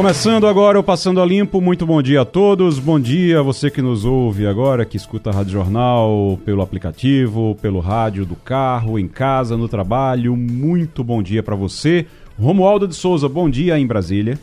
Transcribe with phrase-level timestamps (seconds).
[0.00, 2.78] Começando agora o Passando a Limpo, muito bom dia a todos.
[2.78, 7.80] Bom dia você que nos ouve agora, que escuta a Rádio Jornal pelo aplicativo, pelo
[7.80, 10.34] rádio do carro, em casa, no trabalho.
[10.34, 12.06] Muito bom dia para você.
[12.40, 14.38] Romualdo de Souza, bom dia em Brasília.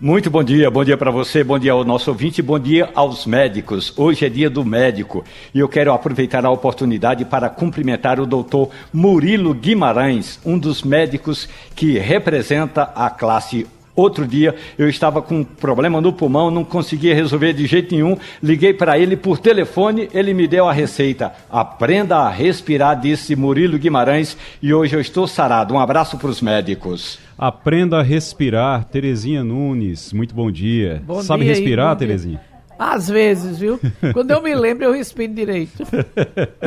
[0.00, 3.26] Muito bom dia, bom dia para você, bom dia ao nosso ouvinte, bom dia aos
[3.26, 3.92] médicos.
[3.98, 8.70] Hoje é dia do médico e eu quero aproveitar a oportunidade para cumprimentar o doutor
[8.92, 13.66] Murilo Guimarães, um dos médicos que representa a classe
[14.00, 18.16] Outro dia eu estava com um problema no pulmão, não conseguia resolver de jeito nenhum.
[18.42, 21.32] Liguei para ele por telefone, ele me deu a receita.
[21.50, 25.74] Aprenda a respirar, disse Murilo Guimarães, e hoje eu estou sarado.
[25.74, 27.18] Um abraço para os médicos.
[27.36, 30.14] Aprenda a respirar, Terezinha Nunes.
[30.14, 31.02] Muito bom dia.
[31.06, 32.40] Bom Sabe dia, respirar, Terezinha?
[32.78, 33.78] Às vezes, viu?
[34.14, 35.82] Quando eu me lembro, eu respiro direito.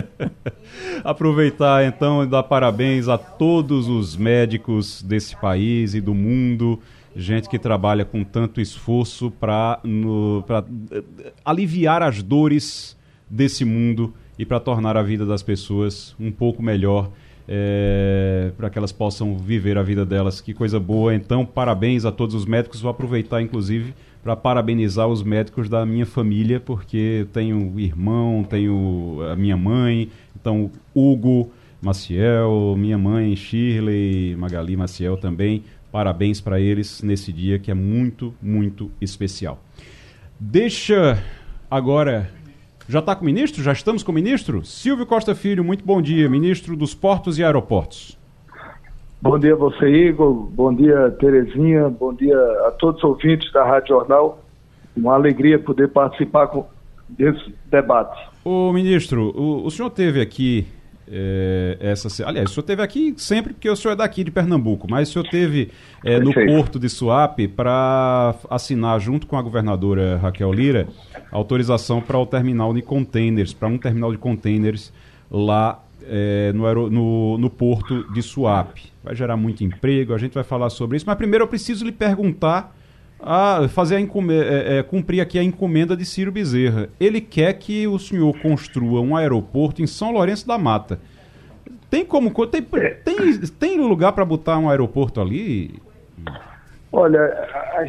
[1.03, 6.79] Aproveitar então e dar parabéns a todos os médicos desse país e do mundo
[7.15, 9.79] gente que trabalha com tanto esforço para
[10.91, 11.03] eh,
[11.45, 12.97] aliviar as dores
[13.29, 17.11] desse mundo e para tornar a vida das pessoas um pouco melhor,
[17.47, 20.41] é, para que elas possam viver a vida delas.
[20.41, 21.13] Que coisa boa.
[21.13, 22.81] Então, parabéns a todos os médicos.
[22.81, 29.35] Vou aproveitar, inclusive, para parabenizar os médicos da minha família, porque tenho irmão, tenho a
[29.35, 31.51] minha mãe, então Hugo.
[31.83, 38.33] Maciel, minha mãe Shirley, Magali Maciel também, Parabéns para eles nesse dia que é muito,
[38.41, 39.59] muito especial.
[40.39, 41.23] Deixa
[41.69, 42.31] agora.
[42.89, 43.61] Já está com o ministro?
[43.61, 44.65] Já estamos com o ministro?
[44.65, 48.17] Silvio Costa Filho, muito bom dia, ministro dos Portos e Aeroportos.
[49.21, 50.33] Bom dia a você, Igor.
[50.33, 51.87] Bom dia, Terezinha.
[51.89, 54.43] Bom dia a todos os ouvintes da Rádio Jornal.
[54.97, 56.49] Uma alegria poder participar
[57.07, 58.19] desse debate.
[58.43, 60.65] Ô, ministro, o, o senhor teve aqui
[61.11, 64.87] é, essa, aliás, o senhor teve aqui sempre porque o senhor é daqui de Pernambuco,
[64.89, 65.69] mas o senhor teve
[66.03, 70.87] é, no Porto de Suape para assinar junto com a governadora Raquel Lira
[71.31, 74.93] autorização para o terminal de containers, para um terminal de containers
[75.29, 78.91] lá é, no, no, no, Porto de Suape.
[79.03, 81.91] Vai gerar muito emprego, a gente vai falar sobre isso, mas primeiro eu preciso lhe
[81.91, 82.75] perguntar
[83.25, 86.89] a fazer a é, é, cumprir aqui a encomenda de Ciro Bezerra.
[86.99, 90.99] Ele quer que o senhor construa um aeroporto em São Lourenço da Mata.
[91.89, 95.79] Tem como tem, tem, tem lugar para botar um aeroporto ali?
[96.91, 97.85] Olha, a,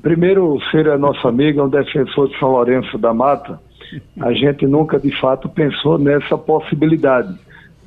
[0.00, 3.60] primeiro ser a nossa amiga, um defensor de São Lourenço da Mata,
[4.20, 7.34] a gente nunca de fato pensou nessa possibilidade.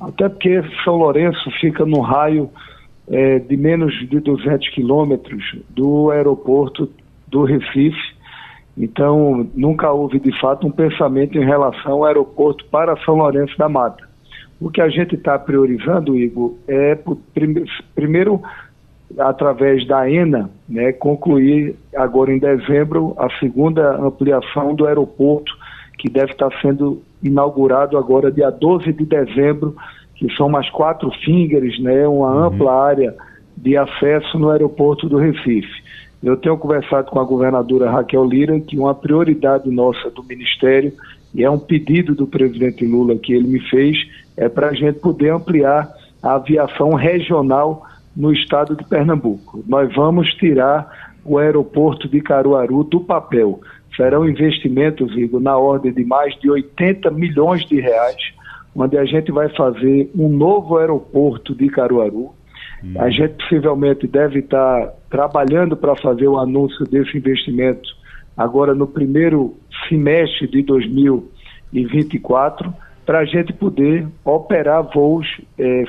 [0.00, 2.50] Até porque São Lourenço fica no raio
[3.08, 6.90] é, de menos de 200 quilômetros do aeroporto
[7.28, 8.16] do Recife.
[8.76, 13.68] Então, nunca houve de fato um pensamento em relação ao aeroporto para São Lourenço da
[13.68, 14.06] Mata.
[14.60, 16.98] O que a gente está priorizando, Igor, é
[17.94, 18.40] primeiro,
[19.18, 25.52] através da ENA, né, concluir agora em dezembro a segunda ampliação do aeroporto,
[25.98, 29.74] que deve estar sendo inaugurado agora dia 12 de dezembro
[30.16, 32.44] que são mais quatro fingers, né, uma uhum.
[32.44, 33.14] ampla área
[33.56, 35.84] de acesso no aeroporto do Recife.
[36.22, 40.92] Eu tenho conversado com a governadora Raquel Lira que uma prioridade nossa do Ministério,
[41.34, 43.96] e é um pedido do presidente Lula que ele me fez,
[44.36, 45.88] é para a gente poder ampliar
[46.22, 49.62] a aviação regional no estado de Pernambuco.
[49.66, 53.60] Nós vamos tirar o aeroporto de Caruaru do papel.
[53.94, 58.16] Serão investimentos, Igor, na ordem de mais de 80 milhões de reais
[58.76, 62.34] onde a gente vai fazer um novo aeroporto de Caruaru.
[62.84, 62.94] Hum.
[62.98, 67.88] A gente possivelmente deve estar trabalhando para fazer o anúncio desse investimento
[68.36, 69.56] agora no primeiro
[69.88, 72.72] semestre de 2024,
[73.06, 75.26] para a gente poder operar voos
[75.58, 75.84] é,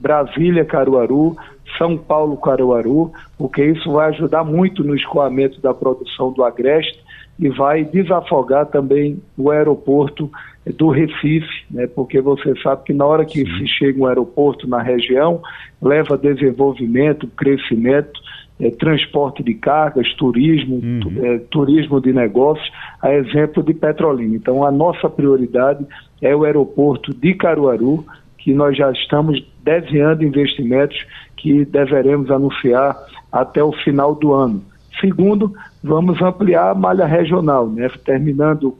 [0.00, 1.36] Brasília-Caruaru,
[1.76, 6.98] São Paulo-Caruaru, porque isso vai ajudar muito no escoamento da produção do Agreste
[7.38, 10.30] e vai desafogar também o aeroporto
[10.66, 13.58] do Recife, né, porque você sabe que na hora que Sim.
[13.58, 15.40] se chega um aeroporto na região,
[15.80, 18.20] leva desenvolvimento, crescimento,
[18.60, 21.24] é, transporte de cargas, turismo, uhum.
[21.24, 22.70] é, turismo de negócios,
[23.00, 24.36] a exemplo de Petrolina.
[24.36, 25.84] Então, a nossa prioridade
[26.20, 28.04] é o aeroporto de Caruaru,
[28.36, 32.96] que nós já estamos desenhando investimentos que deveremos anunciar
[33.32, 34.62] até o final do ano.
[35.00, 35.52] Segundo,
[35.82, 38.76] vamos ampliar a malha regional, né, terminando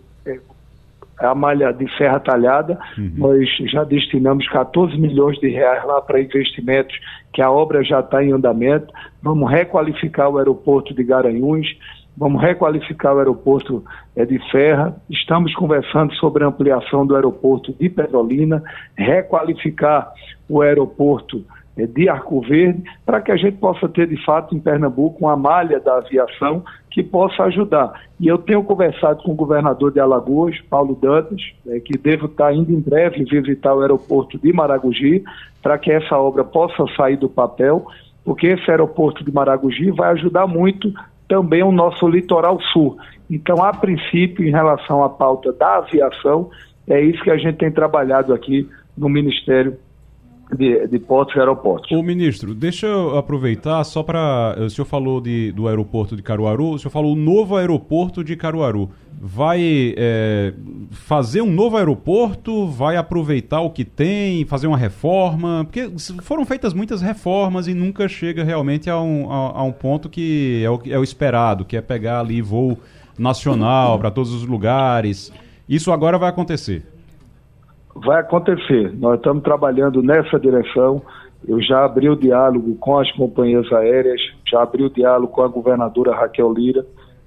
[1.21, 2.79] a malha de serra talhada.
[2.97, 3.13] Uhum.
[3.17, 6.99] Nós já destinamos 14 milhões de reais lá para investimentos,
[7.33, 8.93] que a obra já está em andamento.
[9.23, 11.69] Vamos requalificar o aeroporto de Garanhuns,
[12.17, 13.85] vamos requalificar o aeroporto
[14.17, 14.97] é, de Serra.
[15.09, 18.63] Estamos conversando sobre a ampliação do aeroporto de Petrolina,
[18.97, 20.13] requalificar
[20.49, 21.45] o aeroporto
[21.87, 25.81] de Arco Verde, para que a gente possa ter, de fato, em Pernambuco, uma malha
[25.81, 27.93] da aviação que possa ajudar.
[28.19, 32.53] E eu tenho conversado com o governador de Alagoas, Paulo Dantas, é, que devo estar
[32.53, 35.23] indo em breve visitar o aeroporto de Maragogi,
[35.63, 37.87] para que essa obra possa sair do papel,
[38.25, 40.93] porque esse aeroporto de Maragogi vai ajudar muito
[41.29, 42.99] também o nosso litoral sul.
[43.31, 46.51] Então, a princípio, em relação à pauta da aviação,
[46.89, 48.69] é isso que a gente tem trabalhado aqui
[48.99, 49.79] no Ministério
[50.57, 51.91] de, de portos e aeroportos.
[51.93, 54.57] Ô ministro, deixa eu aproveitar só para.
[54.59, 58.37] O senhor falou de, do aeroporto de Caruaru, o senhor falou o novo aeroporto de
[58.37, 58.91] Caruaru.
[59.23, 60.55] Vai é,
[60.91, 62.67] fazer um novo aeroporto?
[62.67, 65.65] Vai aproveitar o que tem, fazer uma reforma?
[65.65, 65.91] Porque
[66.23, 70.63] foram feitas muitas reformas e nunca chega realmente a um, a, a um ponto que
[70.65, 72.79] é o, é o esperado, que é pegar ali voo
[73.19, 75.31] nacional para todos os lugares.
[75.69, 76.85] Isso agora vai acontecer
[77.95, 78.93] vai acontecer.
[78.99, 81.03] Nós estamos trabalhando nessa direção.
[81.47, 85.49] Eu já abri o diálogo com as companhias aéreas, já abri o diálogo com a
[85.49, 86.85] governadora Raquel Lira.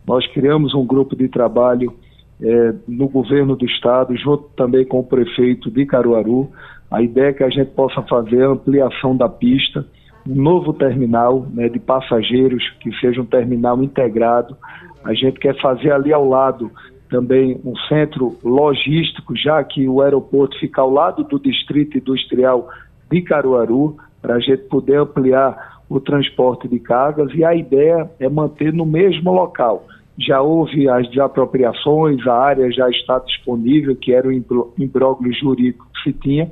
[0.08, 1.94] Nós criamos um grupo de trabalho
[2.42, 6.50] é, no governo do estado, junto também com o prefeito de Caruaru.
[6.92, 9.86] A ideia é que a gente possa fazer a ampliação da pista,
[10.28, 14.56] um novo terminal né, de passageiros, que seja um terminal integrado.
[15.04, 16.72] A gente quer fazer ali ao lado
[17.14, 22.68] também um centro logístico, já que o aeroporto fica ao lado do distrito industrial
[23.12, 28.28] de Caruaru, para a gente poder ampliar o transporte de cargas e a ideia é
[28.28, 29.86] manter no mesmo local.
[30.18, 36.10] Já houve as desapropriações, a área já está disponível, que era o imbróglio jurídico que
[36.10, 36.50] se tinha,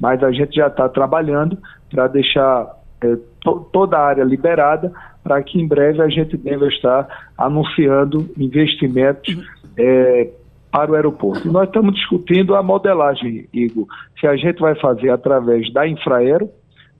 [0.00, 1.56] mas a gente já está trabalhando
[1.88, 2.66] para deixar
[3.00, 4.92] é, to toda a área liberada
[5.22, 9.36] para que em breve a gente deva estar anunciando investimentos
[9.80, 10.30] é,
[10.70, 11.48] para o aeroporto.
[11.48, 13.86] E nós estamos discutindo a modelagem, Igor,
[14.18, 16.48] se a gente vai fazer através da Infraero,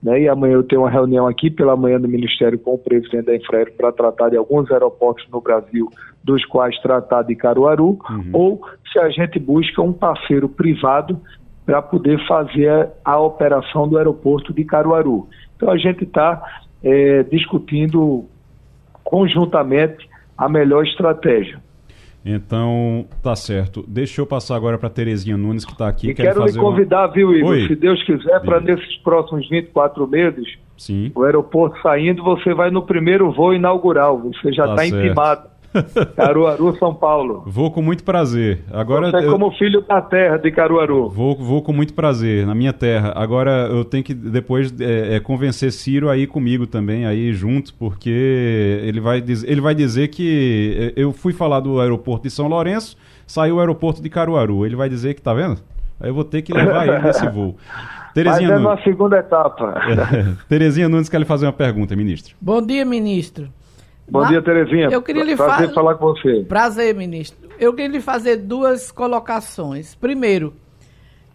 [0.03, 3.25] né, e amanhã eu tenho uma reunião aqui pela manhã do Ministério com o presidente
[3.25, 5.87] da Infraero para tratar de alguns aeroportos no Brasil,
[6.23, 8.29] dos quais tratar de Caruaru, uhum.
[8.33, 8.61] ou
[8.91, 11.19] se a gente busca um parceiro privado
[11.65, 15.27] para poder fazer a, a, operação do aeroporto de Caruaru.
[15.55, 16.41] Então a gente está
[16.83, 18.25] é, discutindo
[19.03, 21.59] conjuntamente a melhor estratégia.
[22.23, 23.83] Então, tá certo.
[23.87, 26.09] Deixa eu passar agora para Terezinha Nunes, que está aqui.
[26.09, 27.13] E quero lhe convidar, uma...
[27.13, 27.51] viu, Igor?
[27.51, 27.67] Oi.
[27.67, 30.47] Se Deus quiser, para nesses próximos 24 meses,
[30.77, 31.11] Sim.
[31.15, 34.19] o aeroporto saindo, você vai no primeiro voo inaugural.
[34.19, 35.50] Você já está tá intimado.
[36.15, 37.43] Caruaru, São Paulo.
[37.45, 38.63] Vou com muito prazer.
[38.71, 39.31] Agora Você é eu...
[39.31, 41.09] como filho da terra de Caruaru.
[41.09, 43.13] Vou, vou com muito prazer, na minha terra.
[43.15, 48.81] Agora eu tenho que depois é, é, convencer Ciro aí comigo também, aí junto, porque
[48.83, 52.47] ele vai, diz, ele vai dizer que é, eu fui falar do aeroporto de São
[52.47, 54.65] Lourenço, saiu o aeroporto de Caruaru.
[54.65, 55.57] Ele vai dizer que tá vendo?
[55.99, 57.55] Aí eu vou ter que levar ele nesse voo.
[58.13, 58.77] Terezinha Mas é Nunes.
[58.77, 59.81] na segunda etapa.
[60.49, 62.35] Terezinha Nunes quer lhe fazer uma pergunta, ministro.
[62.41, 63.49] Bom dia, ministro.
[64.09, 64.89] Bom dia, Terezinha.
[64.89, 65.73] Eu queria lhe Prazer fa...
[65.73, 66.43] falar com você.
[66.43, 67.49] Prazer, ministro.
[67.57, 69.95] Eu queria lhe fazer duas colocações.
[69.95, 70.53] Primeiro,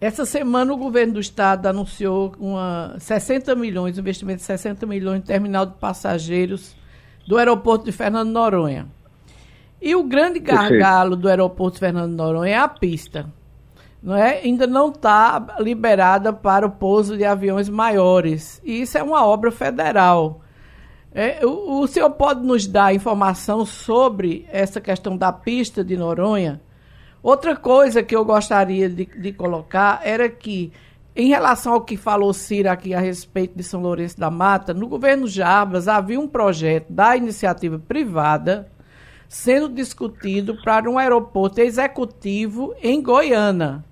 [0.00, 5.26] essa semana o governo do estado anunciou uma 60 milhões, investimento de 60 milhões no
[5.26, 6.76] terminal de passageiros
[7.26, 8.86] do aeroporto de Fernando Noronha.
[9.80, 13.26] E o grande gargalo do aeroporto de Fernando Noronha é a pista.
[14.02, 14.38] Não é?
[14.38, 18.60] Ainda não está liberada para o pouso de aviões maiores.
[18.64, 20.42] E isso é uma obra federal.
[21.18, 26.60] É, o, o senhor pode nos dar informação sobre essa questão da pista de Noronha?
[27.22, 30.70] Outra coisa que eu gostaria de, de colocar era que,
[31.16, 34.86] em relação ao que falou Cira aqui a respeito de São Lourenço da Mata, no
[34.86, 38.70] governo Jarbas havia um projeto da iniciativa privada
[39.26, 43.82] sendo discutido para um aeroporto executivo em Goiânia,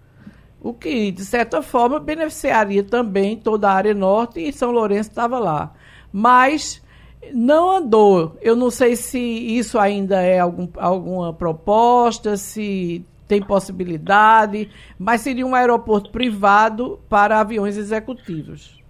[0.61, 5.39] o que, de certa forma, beneficiaria também toda a área norte e São Lourenço estava
[5.39, 5.73] lá.
[6.13, 6.84] Mas
[7.33, 8.37] não andou.
[8.41, 15.47] Eu não sei se isso ainda é algum, alguma proposta, se tem possibilidade, mas seria
[15.47, 18.83] um aeroporto privado para aviões executivos.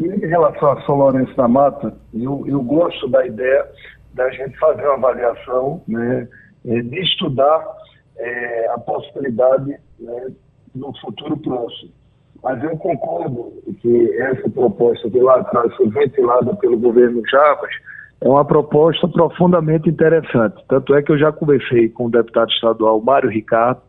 [0.00, 3.66] Em relação a São Lourenço da Mata, eu, eu gosto da ideia
[4.14, 6.28] da gente fazer uma avaliação, né,
[6.66, 7.64] eh, de estudar
[8.16, 10.32] é, a possibilidade né,
[10.74, 11.92] no futuro próximo.
[12.42, 17.70] Mas eu concordo que essa proposta que lá atrás foi ventilada pelo governo Jarbas,
[18.20, 20.62] é uma proposta profundamente interessante.
[20.68, 23.80] Tanto é que eu já conversei com o deputado estadual Mário Ricardo.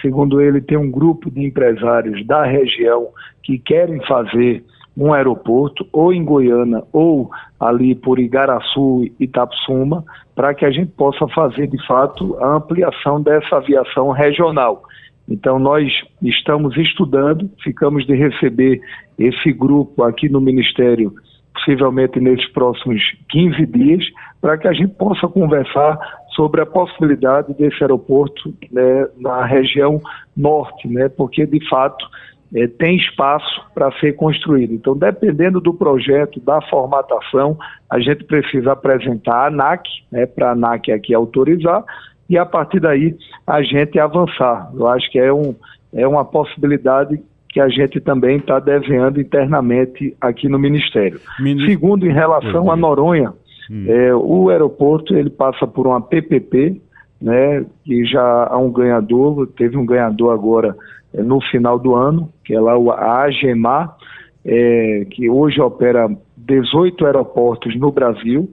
[0.00, 3.08] Segundo ele, tem um grupo de empresários da região
[3.42, 4.64] que querem fazer
[4.96, 10.02] um aeroporto, ou em Goiânia, ou ali por Igaraçu e Itapsuma,
[10.34, 14.82] para que a gente possa fazer, de fato, a ampliação dessa aviação regional.
[15.28, 15.92] Então, nós
[16.22, 18.80] estamos estudando, ficamos de receber
[19.18, 21.12] esse grupo aqui no Ministério,
[21.54, 24.04] possivelmente nesses próximos 15 dias,
[24.40, 25.98] para que a gente possa conversar
[26.36, 30.00] sobre a possibilidade desse aeroporto né, na região
[30.36, 32.06] norte, né, porque, de fato,
[32.54, 34.72] é, tem espaço para ser construído.
[34.72, 37.58] Então, dependendo do projeto, da formatação,
[37.90, 41.82] a gente precisa apresentar a ANAC, né, para a ANAC aqui autorizar,
[42.28, 43.16] e a partir daí
[43.46, 44.70] a gente avançar.
[44.74, 45.54] Eu acho que é, um,
[45.92, 51.20] é uma possibilidade que a gente também está desenhando internamente aqui no Ministério.
[51.40, 51.70] Ministro...
[51.70, 53.32] Segundo, em relação a Noronha,
[53.70, 53.86] hum.
[53.88, 56.80] é, o aeroporto ele passa por uma PPP,
[57.20, 60.76] né, que já há um ganhador, teve um ganhador agora
[61.14, 63.96] é, no final do ano, que é lá a AGEMAR,
[64.44, 68.50] é, que hoje opera 18 aeroportos no Brasil,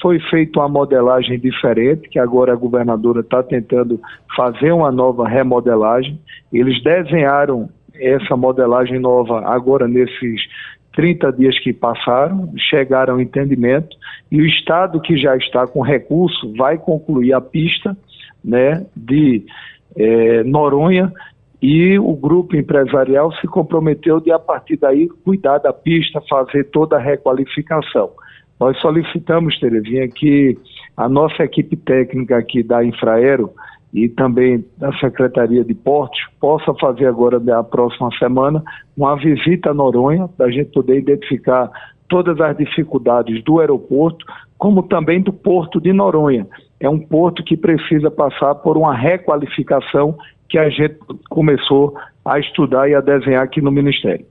[0.00, 4.00] foi feita uma modelagem diferente, que agora a governadora está tentando
[4.36, 6.18] fazer uma nova remodelagem.
[6.52, 10.40] Eles desenharam essa modelagem nova agora nesses
[10.94, 13.96] 30 dias que passaram, chegaram ao entendimento,
[14.30, 17.96] e o Estado que já está com recurso vai concluir a pista
[18.44, 19.44] né, de
[19.96, 21.12] é, Noronha
[21.62, 26.96] e o grupo empresarial se comprometeu de, a partir daí, cuidar da pista, fazer toda
[26.96, 28.10] a requalificação.
[28.58, 30.56] Nós solicitamos, Terezinha, que
[30.96, 33.50] a nossa equipe técnica aqui da Infraero
[33.92, 38.62] e também da Secretaria de Portos possa fazer agora, na próxima semana,
[38.96, 41.70] uma visita a Noronha, para a gente poder identificar
[42.08, 44.24] todas as dificuldades do aeroporto,
[44.58, 46.46] como também do porto de Noronha.
[46.78, 50.16] É um porto que precisa passar por uma requalificação
[50.48, 50.96] que a gente
[51.30, 51.94] começou
[52.24, 54.24] a estudar e a desenhar aqui no Ministério.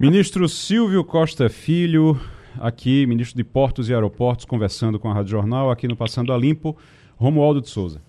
[0.00, 2.16] Ministro Silvio Costa Filho,
[2.60, 6.36] aqui, ministro de Portos e Aeroportos, conversando com a Rádio Jornal, aqui no Passando a
[6.36, 6.76] Limpo,
[7.16, 8.00] Romualdo de Souza.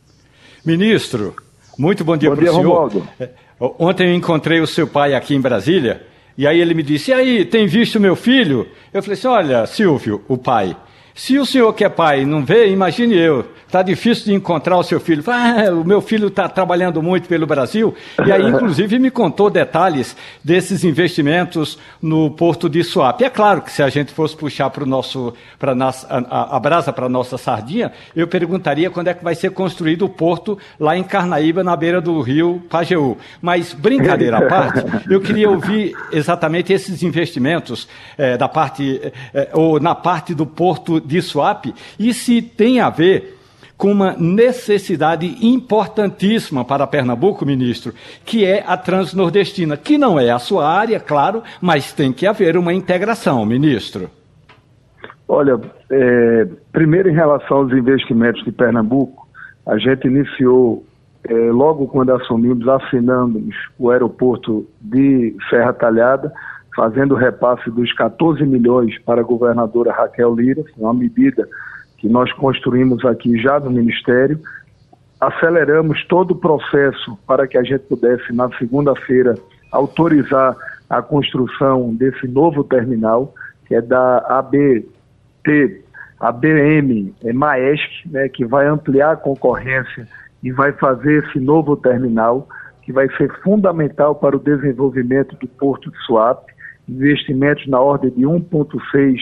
[0.65, 1.35] Ministro,
[1.77, 2.57] muito bom dia para o senhor.
[2.57, 3.07] Romualdo.
[3.19, 6.05] É, ontem eu encontrei o seu pai aqui em Brasília,
[6.37, 8.67] e aí ele me disse, e aí, tem visto meu filho?
[8.93, 10.75] Eu falei assim, olha, Silvio, o pai,
[11.15, 13.45] se o senhor que é pai não vê, imagine eu.
[13.73, 15.23] Está difícil de encontrar o seu filho.
[15.25, 17.95] Ah, o meu filho está trabalhando muito pelo Brasil.
[18.23, 23.23] E aí, inclusive, me contou detalhes desses investimentos no porto de Suape.
[23.23, 26.93] É claro que se a gente fosse puxar para o nosso, para a, a brasa
[26.93, 30.95] para a nossa sardinha, eu perguntaria quando é que vai ser construído o porto lá
[30.95, 33.17] em Carnaíba, na beira do rio Pajeú.
[33.41, 37.87] Mas, brincadeira à parte, eu queria ouvir exatamente esses investimentos
[38.19, 39.01] é, da parte,
[39.33, 43.37] é, ou na parte do porto de Suape e se tem a ver
[43.77, 47.93] com uma necessidade importantíssima para Pernambuco, ministro,
[48.23, 52.55] que é a transnordestina, que não é a sua área, claro, mas tem que haver
[52.55, 54.09] uma integração, ministro.
[55.27, 59.27] Olha, é, primeiro em relação aos investimentos de Pernambuco,
[59.65, 60.85] a gente iniciou,
[61.23, 66.31] é, logo quando assumimos, assinamos o aeroporto de Serra Talhada,
[66.75, 71.47] fazendo o repasse dos 14 milhões para a governadora Raquel Lira, uma medida
[71.97, 74.39] que nós construímos aqui já no Ministério.
[75.19, 79.35] Aceleramos todo o processo para que a gente pudesse, na segunda-feira,
[79.71, 80.55] autorizar
[80.89, 83.33] a construção desse novo terminal,
[83.65, 85.81] que é da ABT,
[86.19, 90.07] ABM é Maesc, né, que vai ampliar a concorrência
[90.43, 92.47] e vai fazer esse novo terminal,
[92.81, 96.52] que vai ser fundamental para o desenvolvimento do Porto de Suape
[96.87, 99.17] investimentos na ordem de 1,6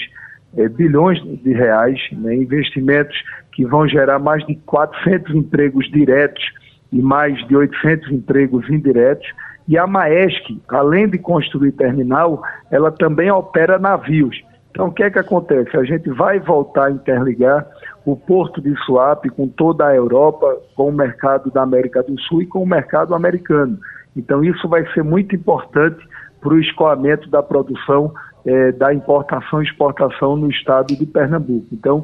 [0.58, 3.18] é, bilhões de reais, né, investimentos
[3.54, 6.44] que vão gerar mais de 400 empregos diretos
[6.92, 9.28] e mais de 800 empregos indiretos.
[9.68, 14.42] E a Maesc, além de construir terminal, ela também opera navios.
[14.72, 15.76] Então, o que é que acontece?
[15.78, 17.66] A gente vai voltar a interligar
[18.06, 22.42] o porto de Suape com toda a Europa, com o mercado da América do Sul
[22.42, 23.78] e com o mercado americano.
[24.16, 26.00] Então, isso vai ser muito importante
[26.42, 28.14] para o escoamento da produção
[28.46, 31.68] é, da importação e exportação no estado de Pernambuco.
[31.72, 32.04] Então,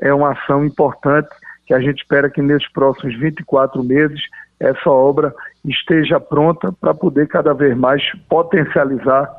[0.00, 1.28] é uma ação importante
[1.66, 4.20] que a gente espera que nesses próximos 24 meses
[4.60, 9.32] essa obra esteja pronta para poder cada vez mais potencializar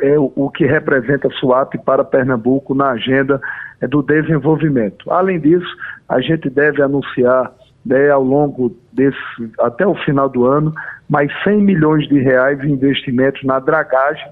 [0.00, 3.40] é, o, o que representa a SUAP para Pernambuco na agenda
[3.80, 5.10] é, do desenvolvimento.
[5.10, 5.68] Além disso,
[6.08, 7.52] a gente deve anunciar
[7.88, 9.18] né, ao longo desse,
[9.58, 10.74] até o final do ano,
[11.08, 14.28] mais 100 milhões de reais em investimentos na dragagem,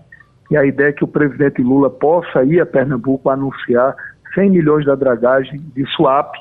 [0.50, 3.96] e a ideia é que o presidente Lula possa ir a Pernambuco anunciar
[4.34, 6.34] 100 milhões da dragagem de swap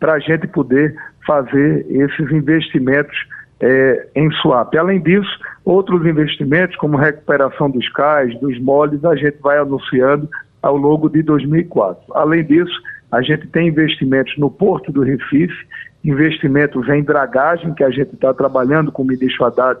[0.00, 0.94] para a gente poder
[1.24, 3.16] fazer esses investimentos
[3.60, 4.74] é, em swap.
[4.74, 5.30] Além disso,
[5.64, 10.28] outros investimentos, como recuperação dos cais, dos moles, a gente vai anunciando
[10.60, 12.12] ao longo de 2004.
[12.14, 12.82] Além disso,
[13.12, 15.66] a gente tem investimentos no Porto do Recife,
[16.06, 19.80] investimentos em dragagem, que a gente está trabalhando com o ministro Haddad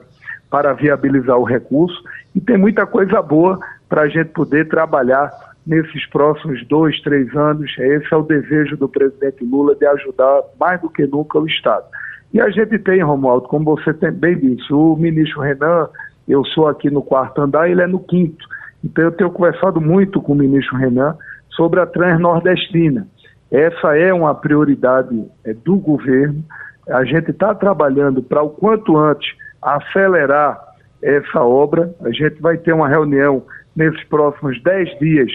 [0.50, 2.02] para viabilizar o recurso,
[2.34, 5.30] e tem muita coisa boa para a gente poder trabalhar
[5.66, 7.70] nesses próximos dois, três anos.
[7.78, 11.84] Esse é o desejo do presidente Lula de ajudar mais do que nunca o Estado.
[12.32, 15.88] E a gente tem, Romualdo, como você bem disse, o ministro Renan,
[16.28, 18.44] eu sou aqui no quarto andar, ele é no quinto.
[18.84, 21.16] Então eu tenho conversado muito com o ministro Renan
[21.50, 23.08] sobre a Transnordestina.
[23.50, 26.42] Essa é uma prioridade é, do governo.
[26.88, 30.60] A gente está trabalhando para o quanto antes acelerar
[31.02, 31.94] essa obra.
[32.02, 33.42] A gente vai ter uma reunião
[33.74, 35.30] nesses próximos dez dias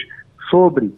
[0.49, 0.93] sobre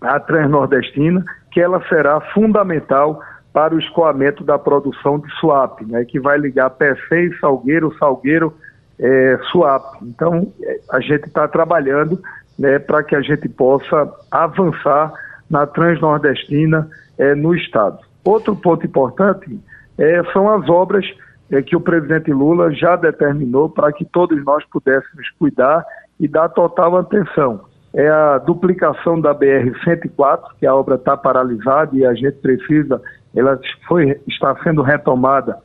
[0.00, 3.22] a Transnordestina, que ela será fundamental
[3.52, 8.54] para o escoamento da produção de swap, né, que vai ligar PC e Salgueiro, Salgueiro
[8.98, 10.02] é, swap.
[10.02, 10.50] Então,
[10.90, 12.18] a gente está trabalhando
[12.58, 15.12] né, para que a gente possa avançar
[15.52, 17.98] na Transnordestina é, no Estado.
[18.24, 19.60] Outro ponto importante
[19.98, 21.04] é, são as obras
[21.50, 25.84] é, que o presidente Lula já determinou para que todos nós pudéssemos cuidar
[26.18, 27.60] e dar total atenção.
[27.94, 33.02] É a duplicação da BR-104, que a obra está paralisada e a gente precisa,
[33.36, 35.58] ela foi, está sendo retomada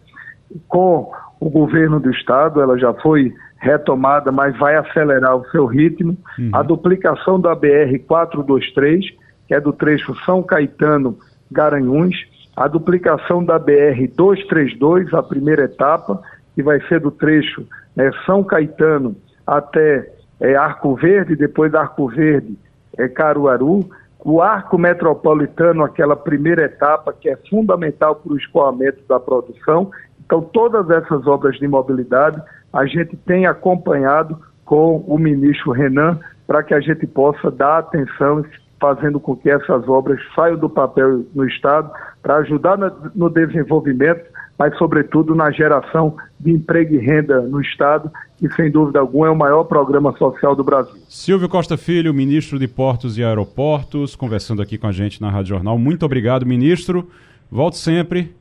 [0.68, 6.18] com o governo do estado, ela já foi retomada, mas vai acelerar o seu ritmo.
[6.38, 6.50] Uhum.
[6.54, 9.06] A duplicação da BR-423,
[9.48, 11.18] que é do trecho São Caetano
[11.52, 12.16] Garanhuns,
[12.56, 16.22] a duplicação da BR 232, a primeira etapa,
[16.56, 22.58] que vai ser do trecho né, São Caetano até é, Arco Verde, depois Arco Verde
[22.98, 23.90] é, Caruaru,
[24.20, 29.92] o arco metropolitano, aquela primeira etapa que é fundamental para o escoamento da produção.
[30.26, 32.42] Então, todas essas obras de mobilidade
[32.74, 38.44] a gente tem acompanhado com o ministro Renan para que a gente possa dar atenção
[38.80, 42.78] fazendo com que essas obras saiam do papel no Estado para ajudar
[43.16, 44.24] no desenvolvimento,
[44.58, 49.30] mas, sobretudo, na geração de emprego e renda no Estado, que, sem dúvida alguma, é
[49.30, 51.00] o maior programa social do Brasil.
[51.08, 55.50] Silvio Costa Filho, ministro de Portos e Aeroportos, conversando aqui com a gente na Rádio
[55.50, 55.78] Jornal.
[55.78, 57.08] Muito obrigado, ministro.
[57.52, 58.36] Volte sempre.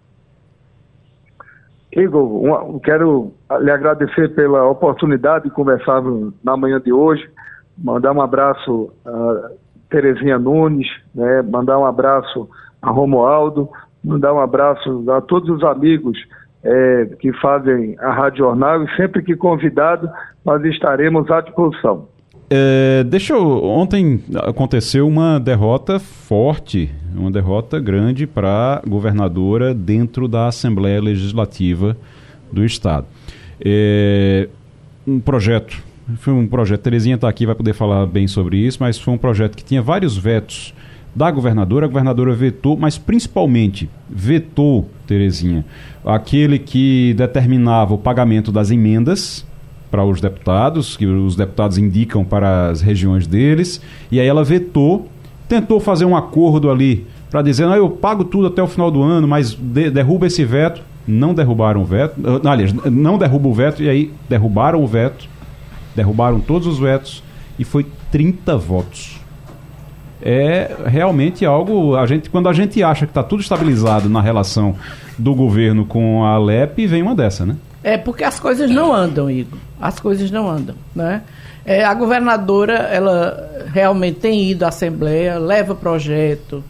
[1.92, 6.02] Igor, quero lhe agradecer pela oportunidade de conversar
[6.42, 7.26] na manhã de hoje,
[7.76, 9.50] mandar um abraço a
[9.90, 12.48] Terezinha Nunes, né, mandar um abraço
[12.82, 13.68] a Romualdo,
[14.02, 16.18] mandar um abraço a todos os amigos
[16.62, 20.08] é, que fazem a Rádio Jornal e sempre que convidado
[20.44, 22.08] nós estaremos à disposição.
[22.48, 23.64] É, deixa eu.
[23.64, 31.96] Ontem aconteceu uma derrota forte, uma derrota grande para a governadora dentro da Assembleia Legislativa
[32.52, 33.06] do Estado.
[33.64, 34.48] É,
[35.06, 35.82] um projeto,
[36.14, 39.18] foi um projeto, Terezinha está aqui, vai poder falar bem sobre isso, mas foi um
[39.18, 40.72] projeto que tinha vários vetos
[41.14, 41.86] da governadora.
[41.86, 45.64] A governadora vetou, mas principalmente vetou, Terezinha,
[46.04, 49.44] aquele que determinava o pagamento das emendas
[49.90, 55.08] para os deputados, que os deputados indicam para as regiões deles, e aí ela vetou,
[55.48, 59.02] tentou fazer um acordo ali para dizer, não, eu pago tudo até o final do
[59.02, 60.82] ano, mas de, derruba esse veto.
[61.08, 65.28] Não derrubaram o veto, aliás, não derruba o veto, e aí derrubaram o veto,
[65.96, 67.22] derrubaram todos os vetos,
[67.58, 69.16] e foi 30 votos
[70.22, 71.94] é realmente algo.
[71.94, 74.74] A gente, quando a gente acha que está tudo estabilizado na relação
[75.18, 77.56] do governo com a Alep, vem uma dessa, né?
[77.82, 79.58] É porque as coisas não andam, Igor.
[79.80, 81.22] As coisas não andam, né?
[81.64, 86.62] É, a governadora, ela realmente tem ido à Assembleia, leva projeto,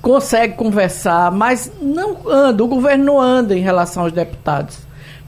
[0.00, 4.78] consegue conversar, mas não anda, o governo não anda em relação aos deputados.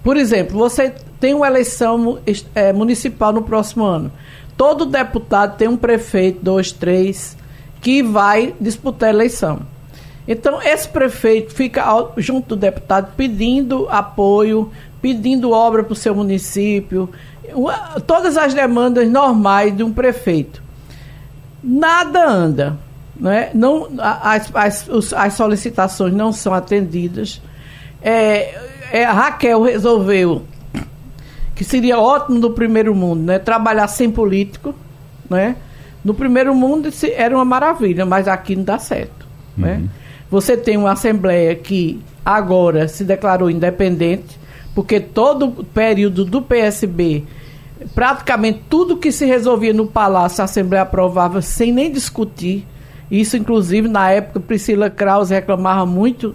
[0.05, 2.19] Por exemplo, você tem uma eleição
[2.55, 4.13] é, municipal no próximo ano.
[4.55, 7.37] Todo deputado tem um prefeito, dois, três,
[7.81, 9.61] que vai disputar a eleição.
[10.29, 11.85] Então, esse prefeito fica
[12.19, 17.09] junto do deputado pedindo apoio, pedindo obra para o seu município,
[18.07, 20.63] todas as demandas normais de um prefeito.
[21.63, 22.79] Nada anda.
[23.17, 23.51] Né?
[23.55, 27.41] Não, as, as, as solicitações não são atendidas.
[28.03, 30.43] É, é, a Raquel resolveu
[31.55, 33.39] que seria ótimo no primeiro mundo, né?
[33.39, 34.75] Trabalhar sem político,
[35.31, 35.57] né?
[36.05, 39.65] No primeiro mundo era uma maravilha, mas aqui não dá certo, uhum.
[39.65, 39.85] né?
[40.31, 44.39] Você tem uma assembleia que agora se declarou independente,
[44.75, 47.25] porque todo o período do PSB,
[47.95, 52.67] praticamente tudo que se resolvia no palácio, a assembleia aprovava sem nem discutir.
[53.11, 56.35] Isso, inclusive, na época, Priscila Krause reclamava muito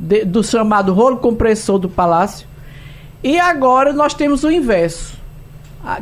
[0.00, 2.48] de, do chamado rolo compressor do Palácio.
[3.22, 5.18] E agora nós temos o inverso.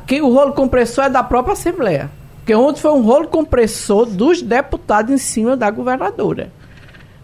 [0.07, 2.11] Que o rolo compressor é da própria Assembleia.
[2.39, 6.53] Porque ontem foi um rolo compressor dos deputados em cima da governadora.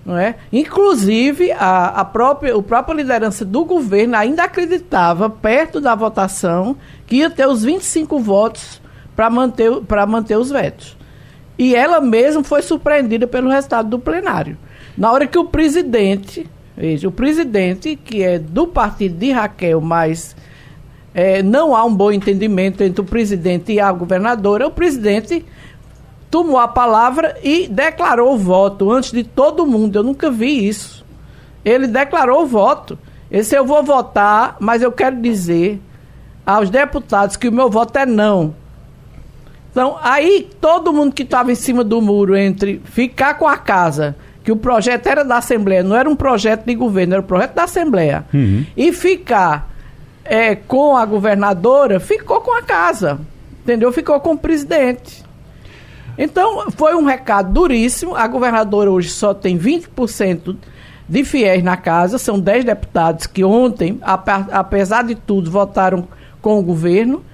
[0.05, 0.35] Não é?
[0.53, 7.17] Inclusive, a, a própria, a própria liderança do governo ainda acreditava, perto da votação, que
[7.17, 8.83] ia ter os 25 votos
[9.17, 9.71] para manter,
[10.07, 10.95] manter os vetos.
[11.59, 14.59] E ela mesma foi surpreendida pelo resultado do plenário.
[14.97, 20.35] Na hora que o presidente, veja, o presidente, que é do partido de Raquel, mas
[21.15, 25.45] é, não há um bom entendimento entre o presidente e a governadora, o presidente
[26.31, 30.01] tomou a palavra e declarou o voto antes de todo mundo.
[30.01, 31.05] Eu nunca vi isso.
[31.65, 32.99] Ele declarou o voto.
[33.31, 35.81] Esse eu vou votar, mas eu quero dizer
[36.45, 38.55] aos deputados que o meu voto é não.
[39.71, 44.17] Então, aí todo mundo que estava em cima do muro entre ficar com a casa,
[44.45, 47.55] que o projeto era da Assembleia, não era um projeto de governo, era um projeto
[47.55, 48.65] da Assembleia, uhum.
[48.77, 49.75] e ficar
[50.25, 53.19] é, com a governadora, ficou com a casa.
[53.65, 53.91] Entendeu?
[53.91, 55.25] Ficou com o presidente.
[56.19, 58.15] Então, foi um recado duríssimo.
[58.15, 60.55] A governadora hoje só tem 20%
[61.09, 62.19] de fiéis na casa.
[62.19, 66.07] São 10 deputados que ontem, apesar de tudo, votaram
[66.43, 67.25] com o governo.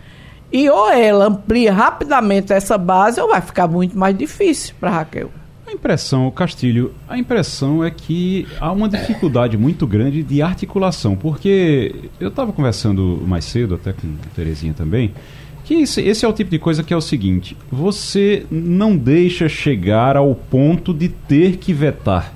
[0.53, 5.31] E ou ela amplia rapidamente essa base, ou vai ficar muito mais difícil para Raquel.
[5.71, 11.95] A impressão, Castilho, a impressão é que há uma dificuldade muito grande de articulação, porque
[12.19, 15.13] eu estava conversando mais cedo, até com a Terezinha também,
[15.65, 19.49] que esse, esse, é o tipo de coisa que é o seguinte: você não deixa
[19.49, 22.35] chegar ao ponto de ter que vetar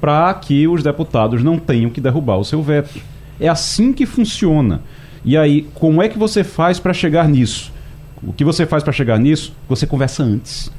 [0.00, 3.00] para que os deputados não tenham que derrubar o seu veto.
[3.40, 4.80] É assim que funciona.
[5.24, 7.72] E aí, como é que você faz para chegar nisso?
[8.22, 9.52] O que você faz para chegar nisso?
[9.68, 10.70] Você conversa antes.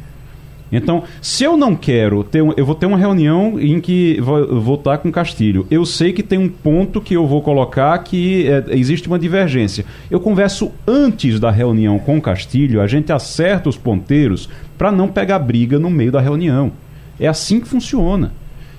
[0.72, 4.76] Então, se eu não quero ter, eu vou ter uma reunião em que vou, vou
[4.76, 5.66] estar com Castilho.
[5.70, 9.86] Eu sei que tem um ponto que eu vou colocar que é, existe uma divergência.
[10.12, 15.40] Eu converso antes da reunião com Castilho, a gente acerta os ponteiros para não pegar
[15.40, 16.72] briga no meio da reunião.
[17.20, 18.32] É assim que funciona.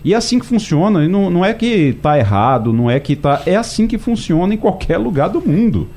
[0.03, 3.42] E é assim que funciona, não, não é que está errado, não é que está.
[3.44, 5.88] É assim que funciona em qualquer lugar do mundo.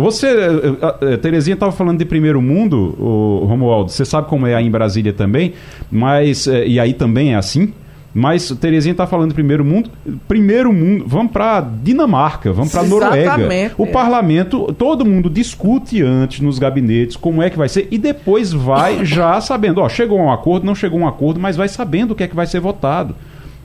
[0.00, 4.46] Você, eh, eh, eh, Terezinha estava falando de primeiro mundo, o Romualdo, você sabe como
[4.46, 5.52] é aí em Brasília também,
[5.90, 7.72] mas, e aí também é assim,
[8.12, 9.90] mas Terezinha está falando de primeiro mundo.
[10.26, 13.72] Primeiro mundo, vamos para Dinamarca, vamos para Noruega.
[13.78, 13.86] O é.
[13.86, 19.04] parlamento, todo mundo discute antes nos gabinetes como é que vai ser e depois vai
[19.06, 22.12] já sabendo, ó, chegou a um acordo, não chegou a um acordo, mas vai sabendo
[22.12, 23.14] o que é que vai ser votado.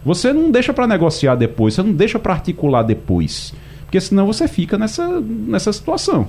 [0.03, 3.53] Você não deixa para negociar depois, você não deixa para articular depois.
[3.85, 6.27] Porque senão você fica nessa, nessa situação.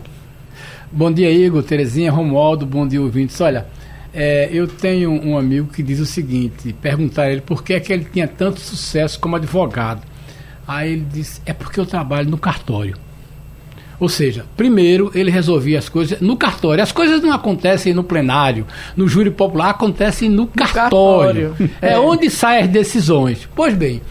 [0.92, 3.40] Bom dia, Igor, Terezinha, Romualdo, bom dia, ouvintes.
[3.40, 3.66] Olha,
[4.14, 7.92] é, eu tenho um amigo que diz o seguinte: perguntar ele por que, é que
[7.92, 10.03] ele tinha tanto sucesso como advogado.
[10.66, 12.97] Aí ele disse: é porque eu trabalho no cartório.
[13.99, 16.83] Ou seja, primeiro ele resolvia as coisas no cartório.
[16.83, 18.66] As coisas não acontecem no plenário,
[18.97, 21.51] no júri popular, acontecem no, no cartório.
[21.51, 21.71] cartório.
[21.81, 23.49] É, é onde saem as decisões.
[23.55, 24.03] Pois bem,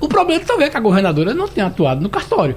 [0.00, 2.56] o problema talvez é que a governadora não tenha atuado no cartório.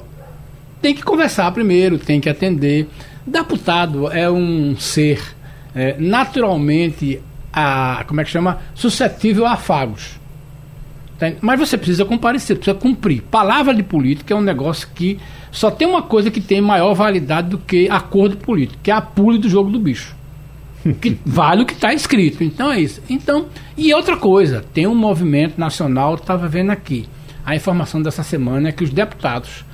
[0.85, 2.87] Tem que conversar primeiro, tem que atender.
[3.25, 5.19] Deputado é um ser
[5.73, 7.19] é, naturalmente,
[7.51, 8.59] a, como é que chama?
[8.75, 10.19] Suscetível a afagos.
[11.41, 13.23] Mas você precisa comparecer, precisa cumprir.
[13.23, 15.17] Palavra de política é um negócio que
[15.51, 19.01] só tem uma coisa que tem maior validade do que acordo político, que é a
[19.01, 20.15] pule do jogo do bicho.
[21.01, 22.43] Que vale o que está escrito.
[22.43, 23.01] Então é isso.
[23.09, 27.09] Então, e outra coisa, tem um movimento nacional, estava vendo aqui.
[27.43, 29.65] A informação dessa semana é que os deputados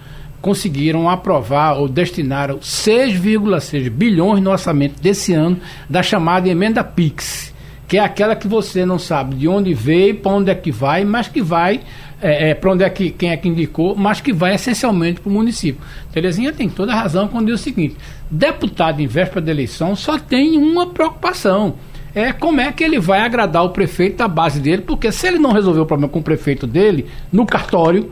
[0.42, 5.58] conseguiram aprovar ou destinaram 6,6 bilhões no orçamento desse ano
[5.90, 7.52] da chamada emenda PIX
[7.92, 11.04] que é aquela que você não sabe de onde veio, para onde é que vai,
[11.04, 11.82] mas que vai,
[12.22, 15.30] é, é, para onde é que, quem é que indicou, mas que vai essencialmente para
[15.30, 15.82] o município.
[16.10, 17.98] Terezinha tem toda a razão quando diz o seguinte:
[18.30, 21.76] deputado em véspera de eleição só tem uma preocupação.
[22.16, 25.38] É como é que ele vai agradar o prefeito da base dele, porque se ele
[25.38, 28.10] não resolver o problema com o prefeito dele, no cartório,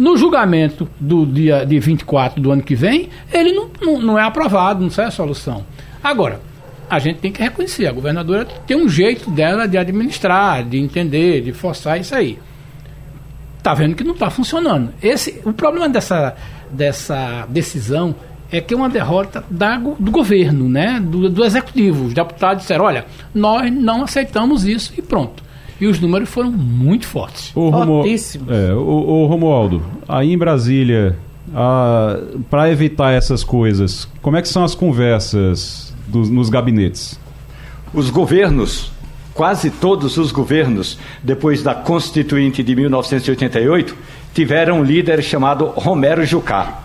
[0.00, 4.22] no julgamento do dia de 24 do ano que vem, ele não, não, não é
[4.22, 5.62] aprovado, não sai a solução.
[6.02, 6.40] Agora,
[6.88, 7.86] a gente tem que reconhecer.
[7.86, 12.38] A governadora tem um jeito dela de administrar, de entender, de forçar isso aí.
[13.62, 14.90] Tá vendo que não está funcionando.
[15.02, 16.34] Esse, o problema dessa,
[16.70, 18.14] dessa decisão
[18.50, 20.98] é que é uma derrota da, do governo, né?
[20.98, 22.06] Do, do executivo.
[22.06, 25.49] Os deputados disseram: olha, nós não aceitamos isso e pronto.
[25.80, 27.52] E os números foram muito fortes.
[27.54, 31.16] O Romo, é, o, o Romualdo, aí em Brasília,
[32.50, 37.18] para evitar essas coisas, como é que são as conversas dos, nos gabinetes?
[37.94, 38.92] Os governos
[39.34, 43.96] quase todos os governos, depois da Constituinte de 1988,
[44.34, 46.80] tiveram um líder chamado Romero Jucá.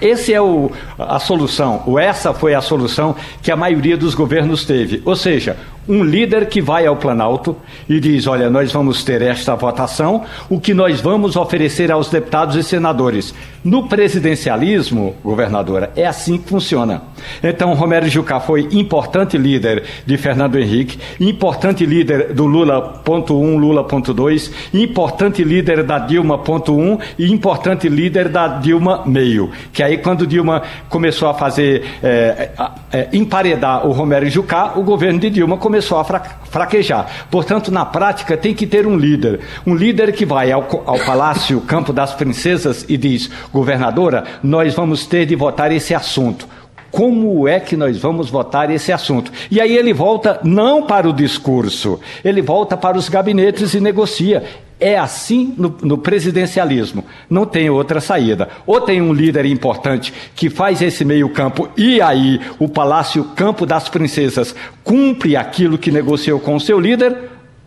[0.00, 4.64] Esse é o, a solução, ou essa foi a solução que a maioria dos governos
[4.64, 5.00] teve.
[5.04, 5.56] Ou seja,
[5.88, 7.56] um líder que vai ao Planalto
[7.88, 12.56] e diz: Olha, nós vamos ter esta votação, o que nós vamos oferecer aos deputados
[12.56, 13.34] e senadores.
[13.62, 17.02] No presidencialismo, governadora, é assim que funciona.
[17.42, 25.42] Então, Romero Jucá foi importante líder de Fernando Henrique, importante líder do Lula.1, Lula.2, importante
[25.42, 29.50] líder da Dilma.1 e importante líder da Dilma meio.
[29.72, 32.50] Que aí, quando Dilma começou a fazer é,
[32.92, 37.26] é, emparedar o Romero Jucá, o governo de Dilma começou começou a fraquejar.
[37.28, 39.40] Portanto, na prática, tem que ter um líder.
[39.66, 45.04] Um líder que vai ao, ao Palácio Campo das Princesas e diz: governadora, nós vamos
[45.04, 46.46] ter de votar esse assunto
[46.90, 49.32] como é que nós vamos votar esse assunto.
[49.50, 54.44] E aí ele volta não para o discurso, ele volta para os gabinetes e negocia.
[54.86, 57.06] É assim no, no, presidencialismo.
[57.30, 58.50] Não tem outra saída.
[58.66, 63.88] Ou tem um líder importante que faz esse meio-campo e aí o Palácio Campo das
[63.88, 67.16] Princesas cumpre aquilo que negociou com o seu líder,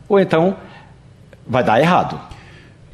[0.08, 0.58] ou então
[1.48, 2.22] vai dar errado.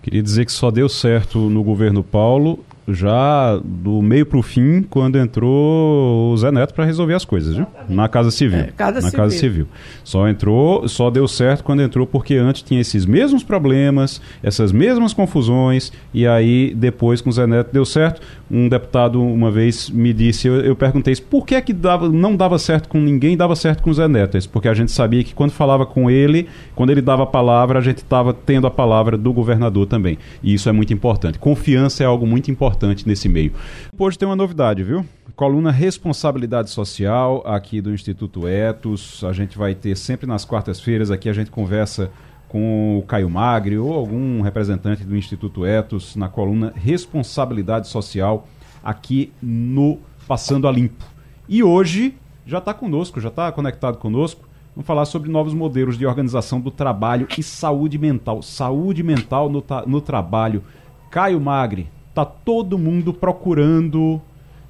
[0.02, 4.84] Queria dizer que só deu certo no governo Paulo já do meio para o fim,
[4.84, 7.66] quando entrou o Zé Neto para resolver as coisas, viu?
[7.88, 8.60] Na Casa Civil.
[8.60, 9.18] É, casa na civil.
[9.18, 9.68] Casa Civil.
[10.04, 15.14] Só entrou, só deu certo quando entrou, porque antes tinha esses mesmos problemas, essas mesmas
[15.14, 18.22] confusões, e aí depois com o Zé Neto deu certo.
[18.52, 22.60] Um deputado uma vez me disse, eu, eu perguntei por que, que dava, não dava
[22.60, 24.34] certo com ninguém, dava certo com o Zé Neto.
[24.50, 27.82] Porque a gente sabia que quando falava com ele, quando ele dava a palavra, a
[27.82, 30.18] gente estava tendo a palavra do governador também.
[30.42, 31.38] E isso é muito importante.
[31.40, 33.54] Confiança é algo muito importante importante nesse meio.
[33.98, 35.06] Hoje tem uma novidade, viu?
[35.36, 39.24] Coluna Responsabilidade Social aqui do Instituto Etos.
[39.24, 42.12] A gente vai ter sempre nas quartas-feiras aqui, a gente conversa
[42.50, 48.48] com o Caio Magri ou algum representante do Instituto Etos na coluna Responsabilidade Social
[48.84, 51.06] aqui no Passando a Limpo.
[51.48, 54.48] E hoje já está conosco, já está conectado conosco.
[54.76, 58.42] Vamos falar sobre novos modelos de organização do trabalho e saúde mental.
[58.42, 60.64] Saúde mental no, no trabalho.
[61.10, 64.22] Caio Magri, tá todo mundo procurando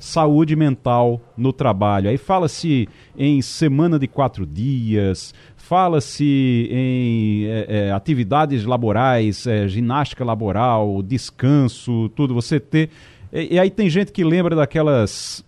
[0.04, 2.10] saúde mental no trabalho.
[2.10, 10.26] Aí fala-se em semana de quatro dias, fala-se em é, é, atividades laborais, é, ginástica
[10.26, 12.34] laboral, descanso, tudo.
[12.34, 12.90] Você ter.
[13.32, 15.44] E, e, aí tem gente que lembra daquelas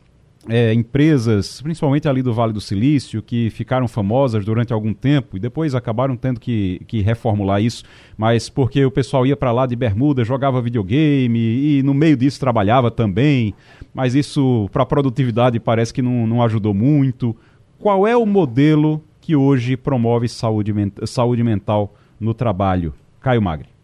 [0.48, 5.40] é, empresas, principalmente ali do Vale do Silício, que ficaram famosas durante algum tempo e
[5.40, 7.84] depois acabaram tendo que, que reformular isso,
[8.18, 12.40] mas porque o pessoal ia para lá de bermuda, jogava videogame e no meio disso
[12.40, 13.54] trabalhava também,
[13.94, 17.36] mas isso para a produtividade parece que não, não ajudou muito.
[17.80, 20.74] Qual é o modelo que hoje promove saúde,
[21.06, 22.94] saúde mental no trabalho?
[23.20, 23.75] Caio Magri.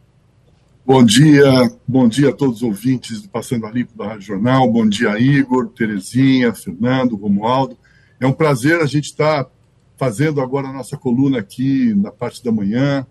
[0.94, 4.70] Bom dia, bom dia a todos os ouvintes do Passando a Limpo da Rádio Jornal.
[4.70, 7.78] Bom dia, Igor, Terezinha, Fernando, Romualdo.
[8.20, 9.50] É um prazer a gente estar
[9.96, 13.08] fazendo agora a nossa coluna aqui na parte da manhã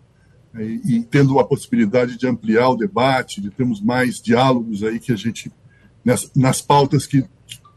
[0.53, 5.01] e, né, e tendo a possibilidade de ampliar o debate, de termos mais diálogos aí
[5.01, 5.51] que a gente,
[6.05, 7.25] nas, nas pautas que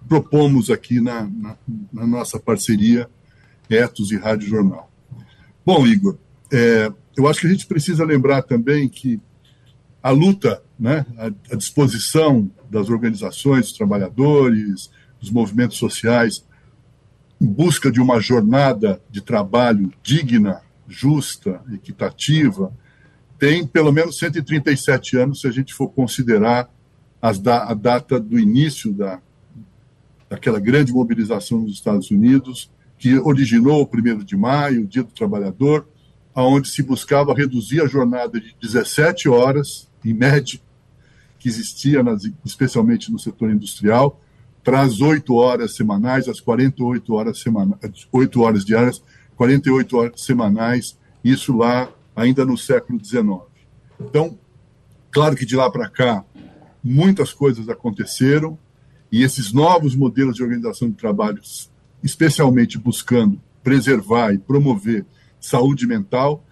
[0.05, 1.55] propomos aqui na, na,
[1.93, 3.09] na nossa parceria
[3.69, 4.91] Etos e Rádio Jornal.
[5.65, 6.17] Bom, Igor,
[6.51, 9.17] é, eu acho que a gente precisa lembrar também que
[10.03, 16.45] a luta, né, a, disposição das organizações, dos trabalhadores, dos movimentos sociais,
[17.39, 22.73] em busca de uma jornada de trabalho digna, justa, equitativa,
[23.39, 26.69] tem pelo menos 137 anos, se a gente for considerar
[27.41, 29.21] da, a data do início da,
[30.29, 35.11] daquela grande mobilização nos Estados Unidos, que originou o 1 de maio, o Dia do
[35.13, 35.87] Trabalhador,
[36.35, 40.59] onde se buscava reduzir a jornada de 17 horas em média,
[41.39, 44.19] que existia, nas, especialmente no setor industrial,
[44.63, 49.03] para as 8 horas semanais, as 48 horas semanais, 8 horas diárias,
[49.35, 53.41] 48 horas semanais, isso lá ainda no século XIX.
[53.99, 54.37] Então,
[55.11, 56.23] claro que de lá para cá,
[56.83, 58.57] muitas coisas aconteceram,
[59.11, 61.39] e esses novos modelos de organização de trabalho,
[62.01, 65.05] especialmente buscando preservar e promover
[65.39, 66.43] saúde mental,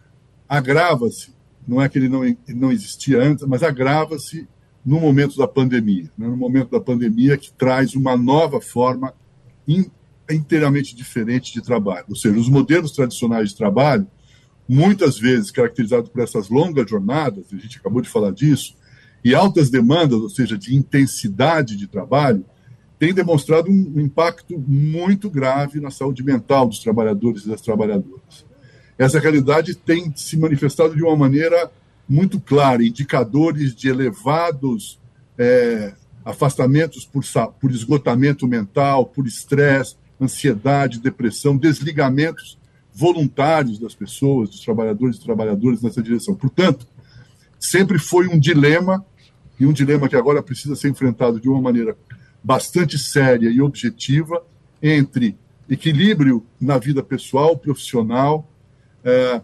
[0.48, 1.34] agrava-se
[1.72, 4.46] não é que ele não, não existia antes, mas agrava-se
[4.86, 6.28] no momento da pandemia, né?
[6.28, 9.14] no momento da pandemia que traz uma nova forma
[9.66, 9.86] in,
[10.30, 12.08] inteiramente diferente de trabalho.
[12.10, 14.06] Ou seja, os modelos tradicionais de trabalho,
[14.68, 18.76] muitas vezes caracterizados por essas longas jornadas, a gente acabou de falar disso,
[19.24, 22.44] e altas demandas, ou seja, de intensidade de trabalho,
[23.00, 28.51] têm demonstrado um impacto muito grave na saúde mental dos trabalhadores e das trabalhadoras.
[28.98, 31.72] Essa realidade tem se manifestado de uma maneira
[32.08, 35.00] muito clara, indicadores de elevados
[35.38, 35.94] é,
[36.26, 37.24] afastamentos por,
[37.60, 42.58] por esgotamento mental, por estresse, ansiedade, depressão, desligamentos
[42.94, 46.36] voluntários das pessoas, dos trabalhadores e trabalhadoras nessa direção.
[46.36, 46.86] Portanto,
[47.60, 49.04] sempre foi um dilema,
[49.60, 51.96] e um dilema que agora precisa ser enfrentado de uma maneira
[52.44, 54.44] bastante séria e objetiva,
[54.82, 55.38] entre
[55.70, 58.51] equilíbrio na vida pessoal, profissional,
[59.04, 59.42] é,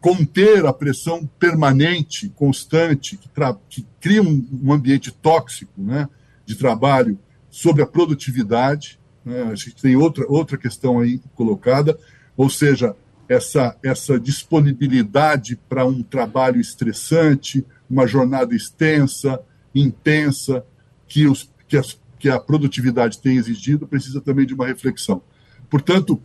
[0.00, 3.28] conter a pressão permanente, constante, que,
[3.68, 6.08] que cria um, um, ambiente tóxico né,
[6.44, 7.18] de trabalho
[7.50, 9.00] sobre a produtividade.
[9.24, 11.98] Né, a gente tem outra, outra questão aí colocada,
[12.36, 12.94] ou seja,
[13.28, 19.40] essa, essa disponibilidade para um trabalho estressante, uma jornada extensa,
[19.74, 20.64] intensa,
[21.08, 25.20] que, os, que, as, que a produtividade tem exigido, precisa também de uma reflexão.
[25.68, 26.20] Portanto,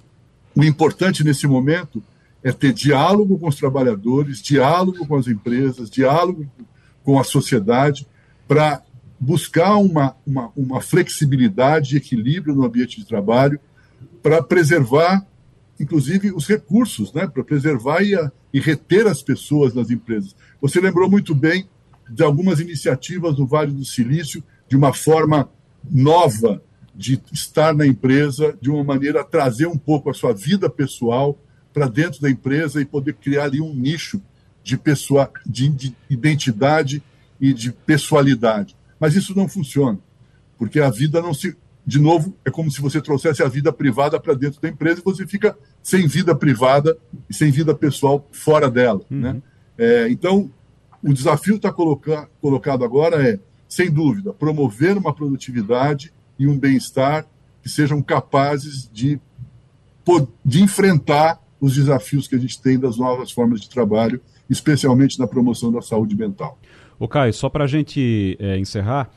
[0.55, 2.03] o importante nesse momento
[2.43, 6.49] é ter diálogo com os trabalhadores, diálogo com as empresas, diálogo
[7.03, 8.07] com a sociedade,
[8.47, 8.83] para
[9.19, 13.59] buscar uma, uma, uma flexibilidade e equilíbrio no ambiente de trabalho,
[14.23, 15.25] para preservar,
[15.79, 17.27] inclusive, os recursos, né?
[17.27, 20.35] para preservar e, a, e reter as pessoas nas empresas.
[20.59, 21.67] Você lembrou muito bem
[22.09, 25.49] de algumas iniciativas no Vale do Silício, de uma forma
[25.89, 26.61] nova
[26.93, 31.37] de estar na empresa, de uma maneira a trazer um pouco a sua vida pessoal
[31.73, 34.21] para dentro da empresa e poder criar ali um nicho
[34.63, 37.01] de, pessoa, de, de identidade
[37.39, 38.75] e de pessoalidade.
[38.99, 39.99] Mas isso não funciona,
[40.57, 41.55] porque a vida não se.
[41.83, 45.03] De novo, é como se você trouxesse a vida privada para dentro da empresa e
[45.03, 46.95] você fica sem vida privada
[47.27, 49.01] e sem vida pessoal fora dela.
[49.09, 49.19] Uhum.
[49.19, 49.41] Né?
[49.79, 50.51] É, então,
[51.01, 57.25] o desafio está coloca, colocado agora é, sem dúvida, promover uma produtividade e um bem-estar
[57.63, 59.19] que sejam capazes de,
[60.45, 64.19] de enfrentar os desafios que a gente tem das novas formas de trabalho,
[64.49, 66.57] especialmente na promoção da saúde mental.
[66.99, 69.09] O Caio, só para a gente é, encerrar,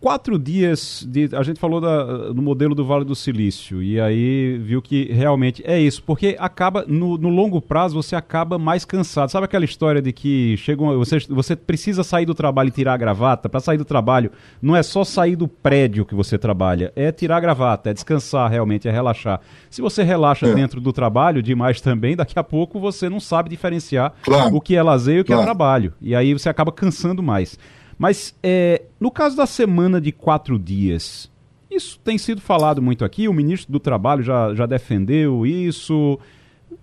[0.00, 1.30] quatro dias de.
[1.34, 5.62] A gente falou da, do modelo do Vale do Silício e aí viu que realmente
[5.66, 9.30] é isso, porque acaba, no, no longo prazo, você acaba mais cansado.
[9.30, 12.94] Sabe aquela história de que chega uma, você, você precisa sair do trabalho e tirar
[12.94, 13.48] a gravata?
[13.48, 17.38] Para sair do trabalho, não é só sair do prédio que você trabalha, é tirar
[17.38, 19.40] a gravata, é descansar realmente, é relaxar.
[19.70, 20.54] Se você relaxa é.
[20.54, 24.54] dentro do trabalho demais também, daqui a pouco você não sabe diferenciar claro.
[24.54, 25.42] o que é lazer e o que é claro.
[25.42, 25.94] é trabalho.
[26.00, 27.58] E aí você acaba cansando mais.
[27.98, 31.30] Mas é, no caso da semana de quatro dias,
[31.70, 36.18] isso tem sido falado muito aqui, o ministro do Trabalho já, já defendeu isso.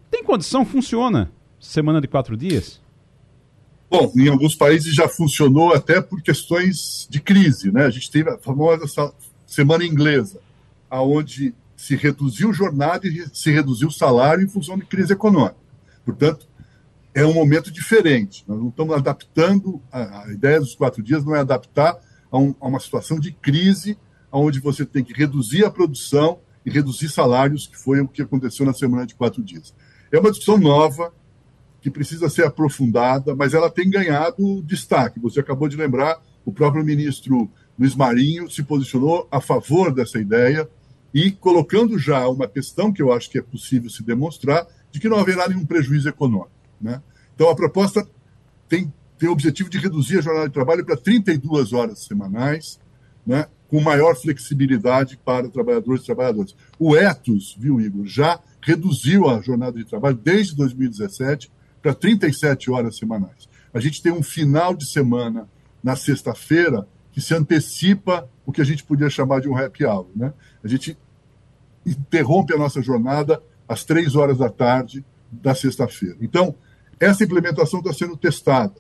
[0.10, 0.65] Tem condição?
[0.65, 1.32] Funciona?
[1.60, 2.82] Semana de quatro dias?
[3.89, 7.86] Bom, em alguns países já funcionou até por questões de crise, né?
[7.86, 8.86] A gente teve a famosa
[9.45, 10.39] semana inglesa,
[10.89, 15.58] aonde se reduziu jornada e se reduziu o salário em função de crise econômica.
[16.06, 16.47] Portanto,
[17.13, 18.43] é um momento diferente.
[18.47, 21.97] Nós não estamos adaptando, a, a ideia dos quatro dias não é adaptar
[22.32, 23.97] a, um, a, uma situação de crise,
[24.32, 28.65] onde você tem que reduzir a produção e reduzir salários, que foi o que aconteceu
[28.65, 29.74] na semana de quatro dias.
[30.12, 31.13] É uma discussão nova,
[31.82, 35.19] que precisa ser aprofundada, mas ela tem ganhado destaque.
[35.19, 40.69] Você acabou de lembrar, o próprio ministro Luiz Marinho se posicionou a favor dessa ideia
[41.13, 45.10] e colocando já uma questão que eu acho que é possível se demonstrar, de que
[45.10, 46.61] não haverá nenhum prejuízo econômico.
[46.82, 47.02] Né?
[47.36, 48.08] Então, a proposta
[48.67, 52.80] tem, tem o objetivo de reduzir a jornada de trabalho para 32 horas semanais,
[53.26, 53.48] né?
[53.67, 56.56] com maior flexibilidade para trabalhadores e trabalhadoras.
[56.78, 62.98] O Etos, viu, Igor, já reduziu a jornada de trabalho desde 2017 para 37 horas
[62.98, 63.50] semanais.
[63.74, 65.48] A gente tem um final de semana
[65.82, 70.08] na sexta-feira que se antecipa o que a gente podia chamar de um happy hour.
[70.15, 70.34] Né?
[70.63, 70.98] A gente
[71.86, 76.17] interrompe a nossa jornada às três horas da tarde da sexta-feira.
[76.22, 76.54] Então,
[77.02, 78.76] essa implementação está sendo testada.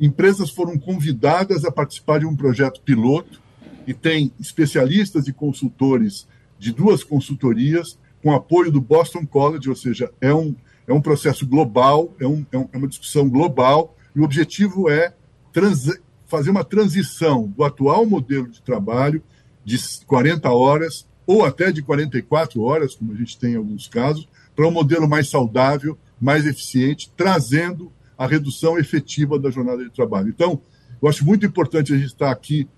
[0.00, 3.42] Empresas foram convidadas a participar de um projeto piloto
[3.86, 6.28] e tem especialistas e consultores
[6.60, 10.54] de duas consultorias com apoio do Boston College, ou seja, é um,
[10.86, 15.12] é um processo global, é, um, é, é uma discussão global, e o objetivo é
[15.52, 15.90] trans,
[16.26, 19.22] fazer uma transição do atual modelo de trabalho
[19.64, 19.76] de
[20.06, 24.66] 40 horas ou até de 44 horas, como a gente tem em alguns casos, para
[24.66, 30.28] um modelo mais saudável, mais eficiente, trazendo a redução efetiva da jornada de trabalho.
[30.28, 30.60] Então,
[31.02, 32.68] eu acho muito importante a gente estar aqui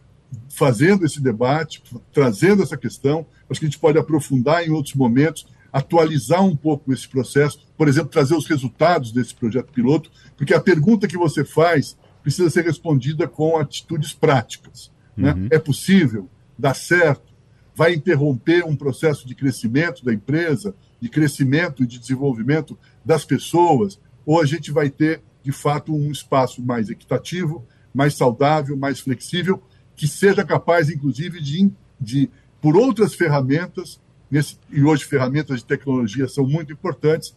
[0.48, 1.82] fazendo esse debate,
[2.12, 3.26] trazendo essa questão.
[3.48, 7.88] Acho que a gente pode aprofundar em outros momentos, atualizar um pouco esse processo, por
[7.88, 12.64] exemplo, trazer os resultados desse projeto piloto, porque a pergunta que você faz precisa ser
[12.64, 14.90] respondida com atitudes práticas.
[15.16, 15.32] Né?
[15.32, 15.48] Uhum.
[15.50, 16.28] É possível?
[16.58, 17.32] Dá certo?
[17.78, 24.00] Vai interromper um processo de crescimento da empresa, de crescimento e de desenvolvimento das pessoas,
[24.26, 27.64] ou a gente vai ter, de fato, um espaço mais equitativo,
[27.94, 29.62] mais saudável, mais flexível,
[29.94, 31.70] que seja capaz, inclusive, de,
[32.00, 32.28] de
[32.60, 37.32] por outras ferramentas, nesse, e hoje ferramentas de tecnologia são muito importantes,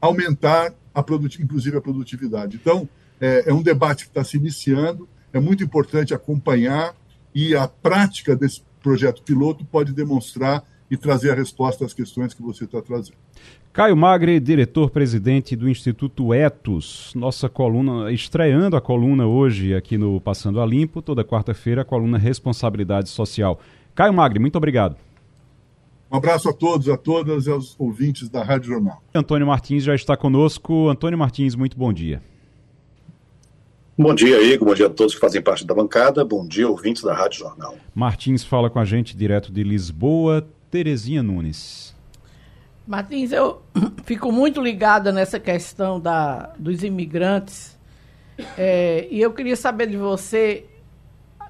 [0.00, 1.04] aumentar, a
[1.40, 2.56] inclusive, a produtividade.
[2.62, 2.88] Então,
[3.20, 6.94] é, é um debate que está se iniciando, é muito importante acompanhar,
[7.34, 12.42] e a prática desse projeto piloto pode demonstrar e trazer a resposta às questões que
[12.42, 13.16] você está trazendo.
[13.72, 20.60] Caio Magre, diretor-presidente do Instituto Etos, nossa coluna, estreando a coluna hoje aqui no Passando
[20.60, 23.60] a Limpo, toda quarta-feira, a coluna Responsabilidade Social.
[23.94, 24.96] Caio Magre, muito obrigado.
[26.10, 29.00] Um abraço a todos, a todas e aos ouvintes da Rádio Jornal.
[29.14, 30.88] Antônio Martins já está conosco.
[30.88, 32.20] Antônio Martins, muito bom dia.
[34.02, 34.68] Bom dia, Igor.
[34.68, 36.24] Bom dia a todos que fazem parte da bancada.
[36.24, 37.76] Bom dia, ouvintes da Rádio Jornal.
[37.94, 40.48] Martins fala com a gente direto de Lisboa.
[40.70, 41.94] Terezinha Nunes.
[42.86, 43.60] Martins, eu
[44.04, 47.78] fico muito ligada nessa questão da, dos imigrantes
[48.56, 50.64] é, e eu queria saber de você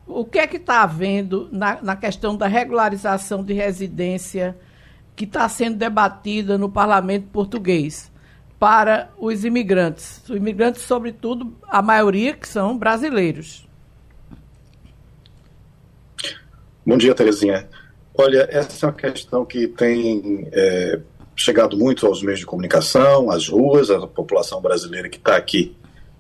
[0.05, 4.59] o que é que está havendo na, na questão da regularização de residência
[5.15, 8.10] que está sendo debatida no parlamento português
[8.61, 10.23] para os imigrantes.
[10.29, 13.67] Os imigrantes, sobretudo, a maioria que são brasileiros.
[16.85, 17.67] Bom dia, Terezinha.
[18.15, 21.01] Olha, essa é uma questão que tem é,
[21.35, 25.75] chegado muito aos meios de comunicação, às ruas, a população brasileira que está aqui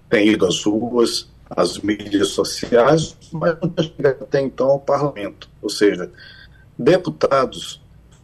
[0.08, 5.48] tem ido às ruas, às mídias sociais, mas não tem chegado até então ao parlamento.
[5.60, 6.10] Ou seja,
[6.78, 7.82] deputados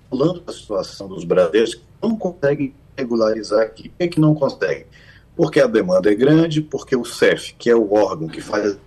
[0.08, 3.88] falando da situação dos brasileiros não conseguem regularizar aqui.
[3.88, 4.86] Por que, que não conseguem?
[5.34, 8.78] Porque a demanda é grande, porque o CEF, que é o órgão que faz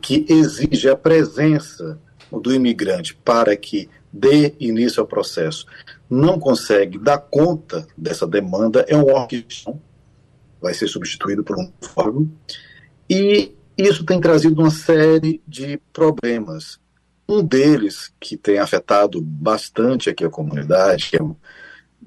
[0.00, 1.98] que exige a presença
[2.32, 5.66] do imigrante para que dê início ao processo,
[6.08, 9.46] não consegue dar conta dessa demanda, é um órgão que
[10.60, 12.30] vai ser substituído por um órgão,
[13.08, 16.78] e isso tem trazido uma série de problemas.
[17.28, 21.20] Um deles, que tem afetado bastante aqui a comunidade, que é,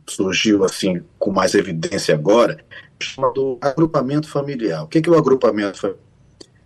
[0.07, 2.63] surgiu assim com mais evidência agora,
[2.99, 4.83] é chamado agrupamento familiar.
[4.83, 6.01] O que é, o agrupamento familiar?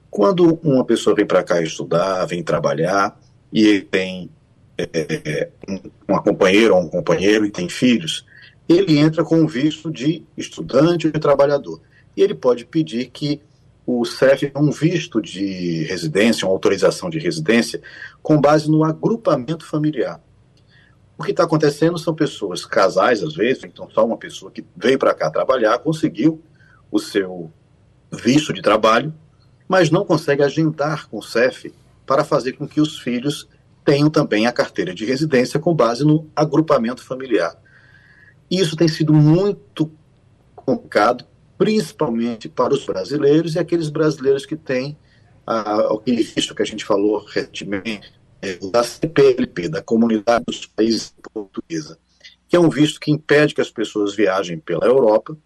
[0.09, 3.19] Quando uma pessoa vem para cá estudar, vem trabalhar,
[3.51, 4.29] e ele tem
[4.77, 5.49] é,
[6.07, 8.25] uma companheira ou um companheiro e tem filhos,
[8.67, 11.81] ele entra com o visto de estudante ou de trabalhador.
[12.15, 13.41] E ele pode pedir que
[13.85, 17.81] o CEF um visto de residência, uma autorização de residência,
[18.21, 20.21] com base no agrupamento familiar.
[21.17, 24.99] O que está acontecendo são pessoas, casais às vezes, então só uma pessoa que veio
[24.99, 26.41] para cá trabalhar, conseguiu
[26.91, 27.51] o seu
[28.11, 29.13] visto de trabalho,
[29.67, 31.73] mas não consegue agendar com o CEF
[32.05, 33.47] para fazer com que os filhos
[33.83, 37.55] tenham também a carteira de residência com base no agrupamento familiar.
[38.49, 39.91] Isso tem sido muito
[40.55, 41.25] complicado,
[41.57, 44.97] principalmente para os brasileiros e aqueles brasileiros que têm
[45.45, 48.11] ah, visto que a gente falou recentemente,
[48.71, 51.97] da CPLP, da Comunidade dos Países Portuguesa,
[52.47, 55.37] que é um visto que impede que as pessoas viajem pela Europa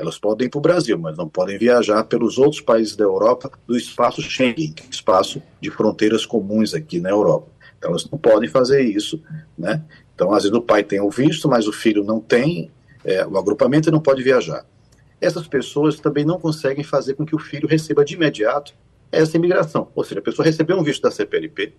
[0.00, 3.50] elas podem ir para o Brasil, mas não podem viajar pelos outros países da Europa
[3.66, 7.48] do espaço Schengen, que é espaço de fronteiras comuns aqui na Europa.
[7.76, 9.22] Então elas não podem fazer isso,
[9.56, 9.82] né?
[10.14, 12.70] Então às vezes o pai tem o visto, mas o filho não tem
[13.04, 14.64] é, o agrupamento e não pode viajar.
[15.20, 18.74] Essas pessoas também não conseguem fazer com que o filho receba de imediato
[19.12, 19.88] essa imigração.
[19.94, 21.74] Ou seja, a pessoa recebeu um visto da CPLP,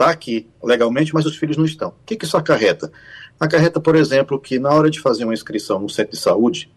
[0.00, 1.90] está aqui legalmente, mas os filhos não estão.
[1.90, 2.90] O que, que isso acarreta?
[3.38, 6.72] Acarreta, por exemplo, que na hora de fazer uma inscrição no centro de saúde,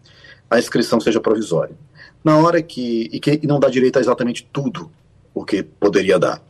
[0.50, 1.74] a inscrição seja provisória.
[2.22, 3.08] Na hora que.
[3.10, 4.90] e que não dá direito a exatamente tudo
[5.32, 6.42] o que poderia dar.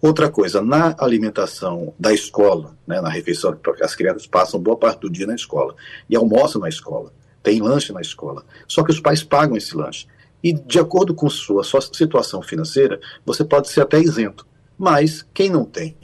[0.00, 5.00] Outra coisa, na alimentação da escola, né, na refeição, porque as crianças passam boa parte
[5.00, 5.74] do dia na escola
[6.08, 7.12] e almoçam na escola,
[7.42, 8.44] tem lanche na escola.
[8.66, 10.06] Só que os pais pagam esse lanche.
[10.42, 14.46] E de acordo com sua, sua situação financeira, você pode ser até isento.
[14.76, 15.96] Mas quem não tem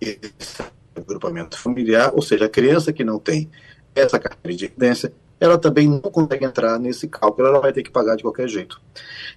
[0.00, 0.62] esse
[0.94, 3.50] agrupamento familiar, ou seja, a criança que não tem
[3.94, 7.90] essa carteira de residência, ela também não consegue entrar nesse cálculo, ela vai ter que
[7.90, 8.80] pagar de qualquer jeito.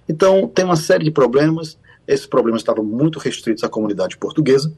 [0.08, 1.78] Então, tem uma série de problemas.
[2.06, 4.72] Esses problemas estavam muito restritos à comunidade portuguesa,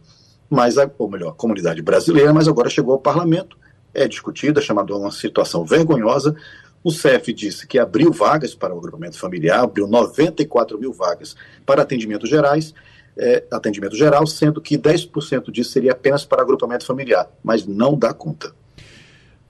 [0.50, 3.56] mas ou melhor, à comunidade brasileira, mas agora chegou ao parlamento,
[3.94, 6.36] é discutida, é chamada uma situação vergonhosa.
[6.82, 11.34] O CEF disse que abriu vagas para o agrupamento familiar, abriu 94 mil vagas
[11.64, 12.74] para atendimentos gerais,
[13.16, 18.12] é, atendimento geral, sendo que 10% disso seria apenas para agrupamento familiar, mas não dá
[18.12, 18.52] conta.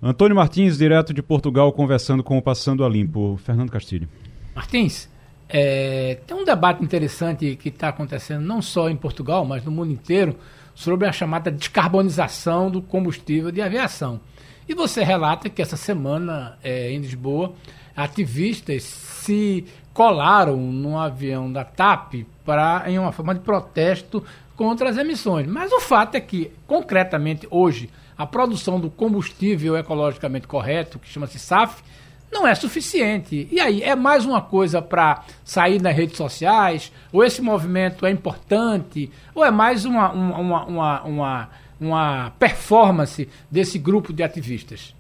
[0.03, 3.41] Antônio Martins, direto de Portugal, conversando com o Passando a Limpo.
[3.43, 4.07] Fernando Castilho.
[4.55, 5.09] Martins,
[5.49, 9.93] é, tem um debate interessante que está acontecendo não só em Portugal, mas no mundo
[9.93, 10.37] inteiro,
[10.75, 14.21] sobre a chamada descarbonização do combustível de aviação.
[14.69, 17.55] E você relata que essa semana é, em Lisboa,
[17.97, 24.23] ativistas se colaram num avião da TAP para em uma forma de protesto
[24.57, 25.47] contra as emissões.
[25.47, 31.39] Mas o fato é que, concretamente, hoje, a produção do combustível ecologicamente correto, que chama-se
[31.39, 31.83] SAF,
[32.31, 33.49] não é suficiente.
[33.51, 36.93] E aí, é mais uma coisa para sair nas redes sociais?
[37.13, 39.11] Ou esse movimento é importante?
[39.35, 44.95] Ou é mais uma, uma, uma, uma, uma performance desse grupo de ativistas?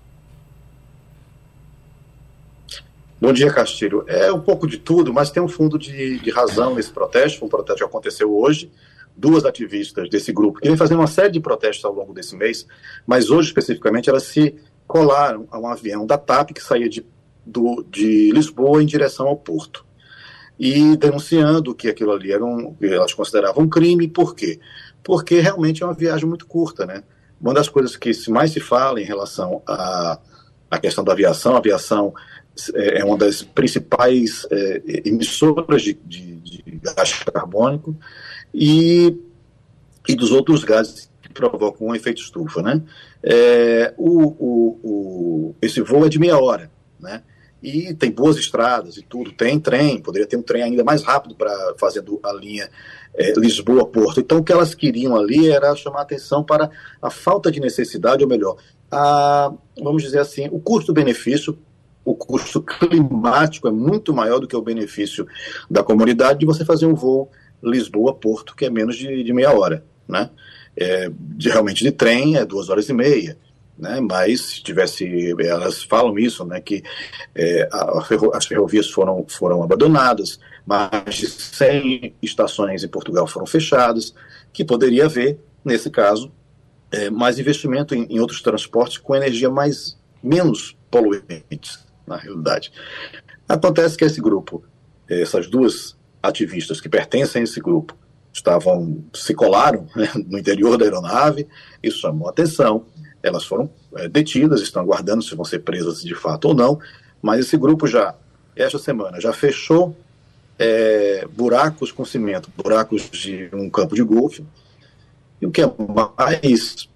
[3.24, 4.04] Bom dia, Castilho.
[4.06, 7.42] É um pouco de tudo, mas tem um fundo de, de razão nesse protesto.
[7.42, 8.70] Um protesto que aconteceu hoje.
[9.16, 12.66] Duas ativistas desse grupo, que vem fazendo uma série de protestos ao longo desse mês,
[13.06, 14.54] mas hoje especificamente elas se
[14.86, 17.06] colaram a um avião da TAP que saía de
[17.46, 19.86] do, de Lisboa em direção ao Porto.
[20.58, 24.60] E denunciando que aquilo ali era um, elas consideravam um crime, por quê?
[25.02, 27.02] Porque realmente é uma viagem muito curta, né?
[27.40, 30.18] Uma das coisas que mais se fala em relação à,
[30.70, 32.12] à questão da aviação, a aviação
[32.74, 37.96] é, é uma das principais é, emissoras de, de, de gás carbônico
[38.52, 39.16] e,
[40.08, 42.82] e dos outros gases que provocam um efeito estufa, né?
[43.22, 47.22] É, o, o, o, esse voo é de meia hora, né?
[47.64, 51.34] e tem boas estradas e tudo, tem trem, poderia ter um trem ainda mais rápido
[51.34, 52.68] para fazendo a linha
[53.14, 54.20] é, Lisboa-Porto.
[54.20, 58.28] Então, o que elas queriam ali era chamar atenção para a falta de necessidade, ou
[58.28, 58.58] melhor,
[58.90, 59.50] a,
[59.82, 61.58] vamos dizer assim, o custo-benefício,
[62.04, 65.26] o custo climático é muito maior do que o benefício
[65.70, 67.30] da comunidade de você fazer um voo
[67.62, 70.30] Lisboa-Porto, que é menos de, de meia hora, né?
[70.76, 73.38] É, de, realmente de trem é duas horas e meia
[73.78, 74.00] né?
[74.00, 76.60] Mas se tivesse, elas falam isso, né?
[76.60, 76.82] Que
[77.34, 77.98] é, a,
[78.34, 84.14] as ferrovias foram foram abandonadas, mais de 100 estações em Portugal foram fechadas,
[84.52, 86.32] que poderia haver nesse caso
[86.90, 92.72] é, mais investimento em, em outros transportes com energia mais menos poluentes, na realidade.
[93.48, 94.64] Acontece que esse grupo,
[95.08, 97.96] essas duas ativistas que pertencem a esse grupo,
[98.32, 101.46] estavam se colaram né, no interior da aeronave,
[101.82, 102.84] isso chamou atenção
[103.24, 106.78] elas foram é, detidas, estão aguardando se vão ser presas de fato ou não,
[107.22, 108.14] mas esse grupo já,
[108.54, 109.96] esta semana, já fechou
[110.58, 114.44] é, buracos com cimento, buracos de um campo de golfe,
[115.40, 115.72] e o que é
[116.06, 116.86] mais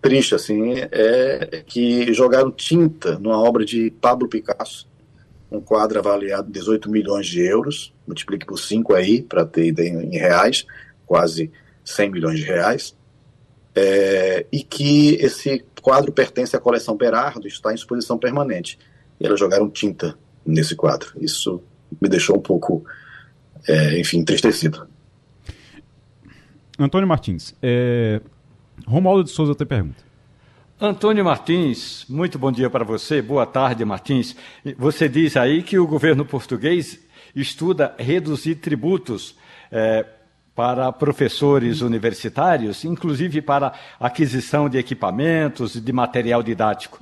[0.00, 4.88] triste, assim, é que jogaram tinta numa obra de Pablo Picasso,
[5.50, 9.88] um quadro avaliado em 18 milhões de euros, multiplique por 5 aí, para ter ideia
[9.88, 10.64] em reais,
[11.04, 11.50] quase
[11.84, 12.96] 100 milhões de reais,
[13.74, 18.78] é, e que esse quadro pertence à coleção Berardo, está em exposição permanente.
[19.18, 21.12] E elas jogaram tinta nesse quadro.
[21.20, 21.62] Isso
[22.00, 22.84] me deixou um pouco,
[23.66, 24.86] é, enfim, entristecido.
[26.78, 28.20] Antônio Martins, é...
[28.86, 30.10] Romualdo de Souza tem pergunta.
[30.80, 33.20] Antônio Martins, muito bom dia para você.
[33.20, 34.34] Boa tarde, Martins.
[34.78, 36.98] Você diz aí que o governo português
[37.34, 39.36] estuda reduzir tributos
[39.70, 40.06] é,
[40.54, 46.98] para professores universitários, inclusive para aquisição de equipamentos e de material didático.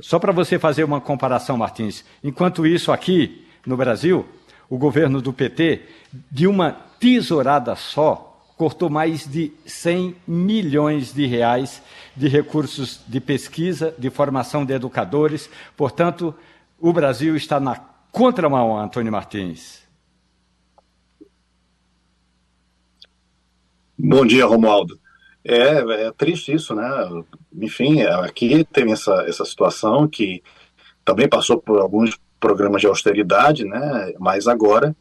[0.00, 4.26] Só para você fazer uma comparação, Martins, enquanto isso aqui no Brasil,
[4.68, 5.82] o governo do PT,
[6.30, 8.25] de uma tesourada só,
[8.56, 11.82] cortou mais de 100 milhões de reais
[12.16, 15.50] de recursos de pesquisa, de formação de educadores.
[15.76, 16.34] Portanto,
[16.80, 17.76] o Brasil está na
[18.10, 19.86] contramão, Antônio Martins.
[23.98, 24.98] Bom dia, Romualdo.
[25.44, 26.88] É, é triste isso, né?
[27.54, 30.42] Enfim, aqui tem essa, essa situação que
[31.04, 34.12] também passou por alguns programas de austeridade, né?
[34.18, 34.94] Mas agora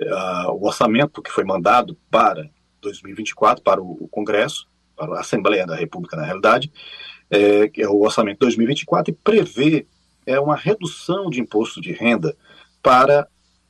[0.00, 2.50] uh, o orçamento que foi mandado para
[2.82, 6.70] 2024 para o Congresso, para a Assembleia da República, na realidade,
[7.30, 9.86] é, é o orçamento 2024 e prevê
[10.26, 12.36] é uma redução de imposto de renda
[12.82, 13.26] para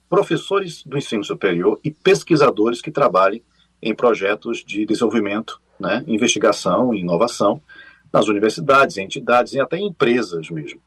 [0.08, 3.42] professores do ensino superior e pesquisadores que trabalhem
[3.80, 7.62] em projetos de desenvolvimento, né, investigação e inovação
[8.12, 10.80] nas universidades, entidades e até empresas mesmo.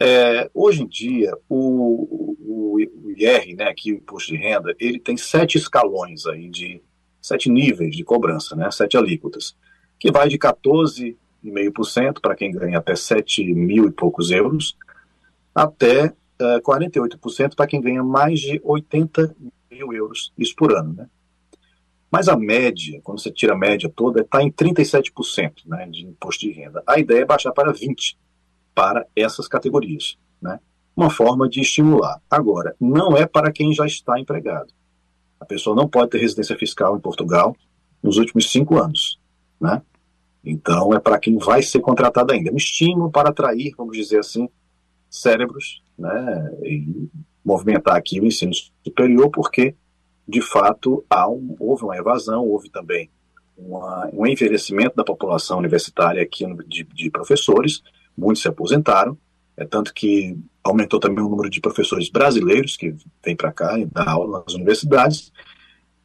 [0.00, 4.98] É, hoje em dia, o, o, o IR, né, aqui o imposto de renda, ele
[4.98, 6.82] tem sete escalões aí de
[7.20, 9.56] sete níveis de cobrança, né, sete alíquotas,
[9.98, 14.76] que vai de 14,5% para quem ganha até 7 mil e poucos euros,
[15.54, 19.34] até é, 48% para quem ganha mais de 80
[19.70, 21.08] mil euros, isso por ano, né?
[22.10, 26.46] Mas a média, quando você tira a média toda, está em 37% né, de imposto
[26.46, 26.82] de renda.
[26.86, 28.16] A ideia é baixar para 20%
[28.74, 30.16] para essas categorias.
[30.40, 30.58] Né?
[30.96, 32.20] Uma forma de estimular.
[32.30, 34.72] Agora, não é para quem já está empregado.
[35.40, 37.56] A pessoa não pode ter residência fiscal em Portugal
[38.02, 39.18] nos últimos cinco anos.
[39.60, 39.82] né?
[40.44, 42.50] Então é para quem vai ser contratado ainda.
[42.50, 44.48] É um estímulo para atrair, vamos dizer assim,
[45.10, 46.52] cérebros, né?
[46.62, 47.08] E
[47.44, 48.52] movimentar aqui o ensino
[48.84, 49.74] superior, porque
[50.26, 53.10] de fato há um, houve uma evasão, houve também
[53.56, 57.82] uma, um envelhecimento da população universitária aqui de, de professores,
[58.16, 59.16] muitos se aposentaram,
[59.58, 62.94] é tanto que aumentou também o número de professores brasileiros que
[63.24, 65.32] vêm para cá e dá aula nas universidades.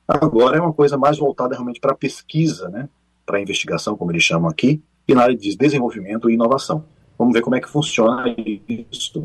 [0.08, 2.90] Agora é uma coisa mais voltada realmente para pesquisa, né?
[3.26, 6.84] para investigação, como eles chamam aqui, e na área de desenvolvimento e inovação.
[7.18, 8.26] Vamos ver como é que funciona
[8.68, 9.24] isso.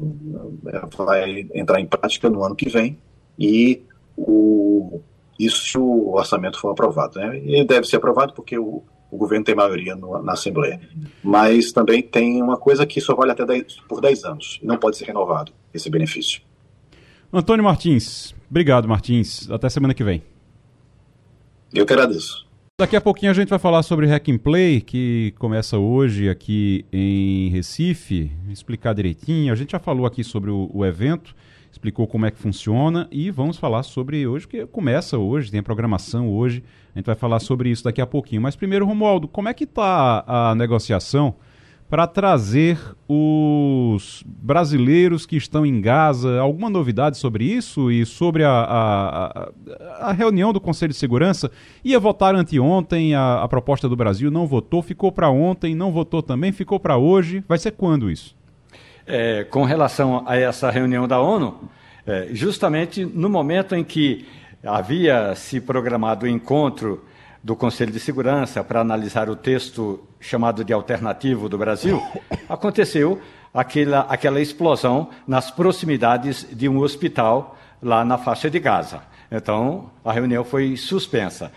[0.98, 2.98] Vai entrar em prática no ano que vem
[3.38, 3.82] e
[4.14, 5.00] o,
[5.38, 7.18] isso se o orçamento for aprovado.
[7.18, 7.40] Né?
[7.42, 10.80] E deve ser aprovado porque o, o governo tem maioria no, na Assembleia.
[11.22, 14.76] Mas também tem uma coisa que só vale até 10, por 10 anos e não
[14.76, 16.40] pode ser renovado esse benefício.
[17.32, 19.50] Antônio Martins, obrigado Martins.
[19.50, 20.22] Até semana que vem.
[21.72, 22.46] Eu que agradeço.
[22.80, 26.84] Daqui a pouquinho a gente vai falar sobre Hack and Play, que começa hoje aqui
[26.92, 28.30] em Recife.
[28.48, 29.52] Explicar direitinho.
[29.52, 31.34] A gente já falou aqui sobre o, o evento,
[31.70, 35.62] explicou como é que funciona e vamos falar sobre hoje, que começa hoje, tem a
[35.62, 36.62] programação hoje.
[36.94, 38.42] A gente vai falar sobre isso daqui a pouquinho.
[38.42, 41.34] Mas primeiro, Romualdo, como é que está a negociação
[41.88, 46.38] para trazer os brasileiros que estão em Gaza.
[46.38, 49.50] Alguma novidade sobre isso e sobre a, a,
[50.00, 51.50] a, reunião do Conselho de Segurança?
[51.82, 56.22] Ia votar anteontem a, a proposta do Brasil, não votou, ficou para ontem, não votou
[56.22, 57.42] também, ficou para hoje.
[57.48, 58.37] Vai ser quando isso?
[59.10, 61.58] É, com relação a essa reunião da ONU,
[62.06, 64.28] é, justamente no momento em que
[64.62, 67.02] havia se programado o encontro
[67.42, 72.02] do Conselho de Segurança para analisar o texto chamado de alternativo do Brasil,
[72.50, 73.18] aconteceu
[73.54, 79.00] aquela, aquela explosão nas proximidades de um hospital lá na faixa de Gaza.
[79.32, 81.50] Então, a reunião foi suspensa.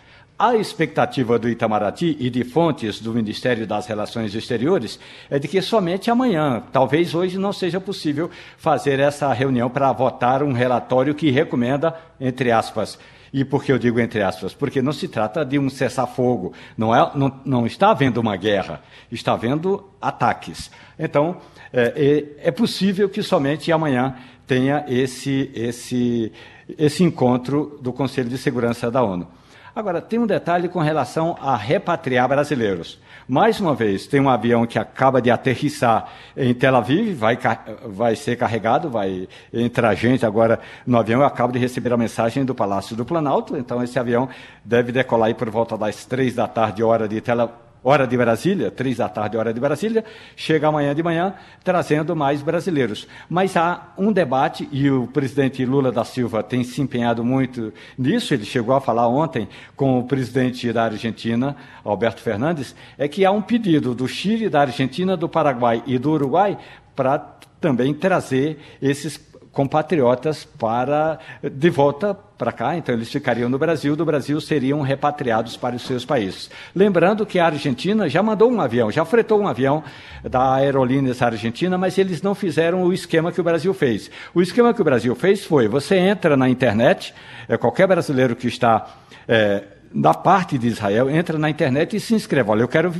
[0.43, 5.61] A expectativa do Itamaraty e de fontes do Ministério das Relações Exteriores é de que
[5.61, 8.27] somente amanhã, talvez hoje não seja possível
[8.57, 12.97] fazer essa reunião para votar um relatório que recomenda, entre aspas,
[13.31, 14.51] e por que eu digo entre aspas?
[14.51, 18.81] Porque não se trata de um cessar-fogo, não, é, não, não está havendo uma guerra,
[19.11, 20.71] está havendo ataques.
[20.97, 21.37] Então,
[21.71, 24.15] é, é, é possível que somente amanhã
[24.47, 26.31] tenha esse, esse,
[26.79, 29.27] esse encontro do Conselho de Segurança da ONU.
[29.73, 32.99] Agora, tem um detalhe com relação a repatriar brasileiros.
[33.25, 37.37] Mais uma vez, tem um avião que acaba de aterrissar em Tel Aviv, vai,
[37.85, 41.21] vai ser carregado, vai entrar gente agora no avião.
[41.21, 44.27] Eu acabo de receber a mensagem do Palácio do Planalto, então esse avião
[44.65, 48.15] deve decolar aí por volta das três da tarde, hora de Tel Aviv hora de
[48.15, 50.03] Brasília, três da tarde, hora de Brasília,
[50.35, 53.07] chega amanhã de manhã trazendo mais brasileiros.
[53.29, 58.33] Mas há um debate, e o presidente Lula da Silva tem se empenhado muito nisso,
[58.33, 63.31] ele chegou a falar ontem com o presidente da Argentina, Alberto Fernandes, é que há
[63.31, 66.57] um pedido do Chile, da Argentina, do Paraguai e do Uruguai
[66.95, 67.17] para
[67.59, 74.03] também trazer esses compatriotas para de volta para cá, então eles ficariam no Brasil, do
[74.03, 76.49] Brasil seriam repatriados para os seus países.
[76.75, 79.83] Lembrando que a Argentina já mandou um avião, já fretou um avião
[80.23, 84.09] da Aerolíneas Argentina, mas eles não fizeram o esquema que o Brasil fez.
[84.33, 87.13] O esquema que o Brasil fez foi: você entra na internet,
[87.47, 88.87] é, qualquer brasileiro que está
[89.27, 89.63] é,
[89.93, 92.49] da parte de Israel, entra na internet e se inscreve.
[92.49, 92.93] Olha, eu quero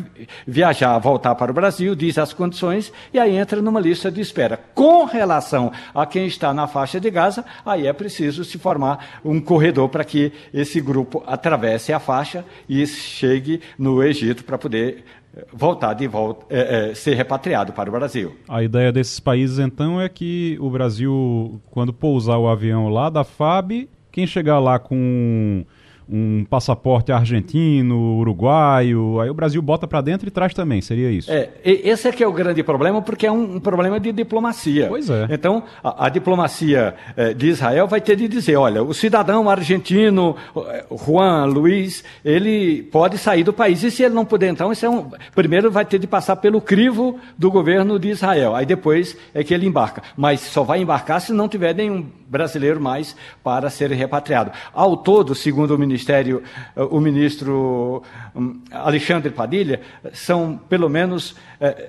[0.46, 4.60] viajar, voltar para o Brasil, diz as condições, e aí entra numa lista de espera.
[4.74, 9.40] Com relação a quem está na faixa de Gaza, aí é preciso se formar um
[9.40, 15.04] corredor para que esse grupo atravesse a faixa e chegue no Egito para poder
[15.36, 18.36] eh, voltar de volta, é, é, ser repatriado para o Brasil.
[18.48, 23.24] A ideia desses países, então, é que o Brasil, quando pousar o avião lá da
[23.24, 25.66] FAB, quem chegar lá com
[26.12, 31.32] um passaporte argentino, uruguaio, aí o Brasil bota para dentro e traz também, seria isso?
[31.32, 34.88] É, esse é que é o grande problema, porque é um, um problema de diplomacia.
[34.88, 35.28] Pois é.
[35.30, 40.36] Então, a, a diplomacia eh, de Israel vai ter de dizer, olha, o cidadão argentino,
[40.58, 44.86] eh, Juan Luiz, ele pode sair do país, e se ele não puder, então, isso
[44.86, 49.16] é um, primeiro vai ter de passar pelo crivo do governo de Israel, aí depois
[49.34, 50.04] é que ele embarca.
[50.18, 54.52] Mas só vai embarcar se não tiver nenhum brasileiro mais para ser repatriado.
[54.74, 56.42] Ao todo, segundo o Ministério
[56.76, 58.02] eh, o ministro
[58.34, 59.82] hum, Alexandre Padilha,
[60.14, 61.36] são pelo menos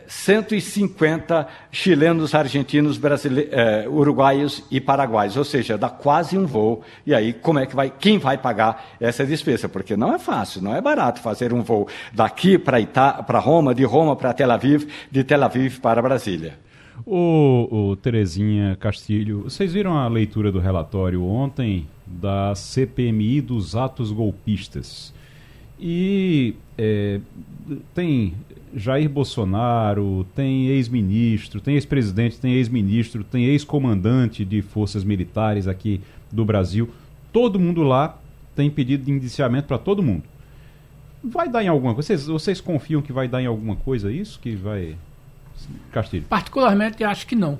[0.09, 3.01] 150 eh, chilenos, argentinos,
[3.51, 6.83] eh, uruguaios e paraguaios, ou seja, dá quase um voo.
[7.07, 9.69] E aí, como é que vai, quem vai pagar essa despesa?
[9.69, 14.17] Porque não é fácil, não é barato fazer um voo daqui para Roma, de Roma
[14.17, 16.59] para Tel Aviv, de Tel Aviv para Brasília.
[17.07, 24.13] O, o Terezinha Castilho, vocês viram a leitura do relatório ontem da CPMI dos atos
[24.13, 25.13] golpistas?
[25.79, 27.21] E é,
[27.95, 28.35] tem
[28.75, 36.01] Jair Bolsonaro, tem ex-ministro, tem ex-presidente, tem ex-ministro, tem ex-comandante de forças militares aqui
[36.31, 36.89] do Brasil.
[37.33, 38.19] Todo mundo lá
[38.55, 40.23] tem pedido de indiciamento para todo mundo.
[41.23, 42.07] Vai dar em alguma coisa?
[42.07, 44.41] Vocês, vocês confiam que vai dar em alguma coisa isso?
[44.41, 44.97] Que vai.
[45.91, 46.25] Castilho?
[46.25, 47.59] Particularmente acho que não.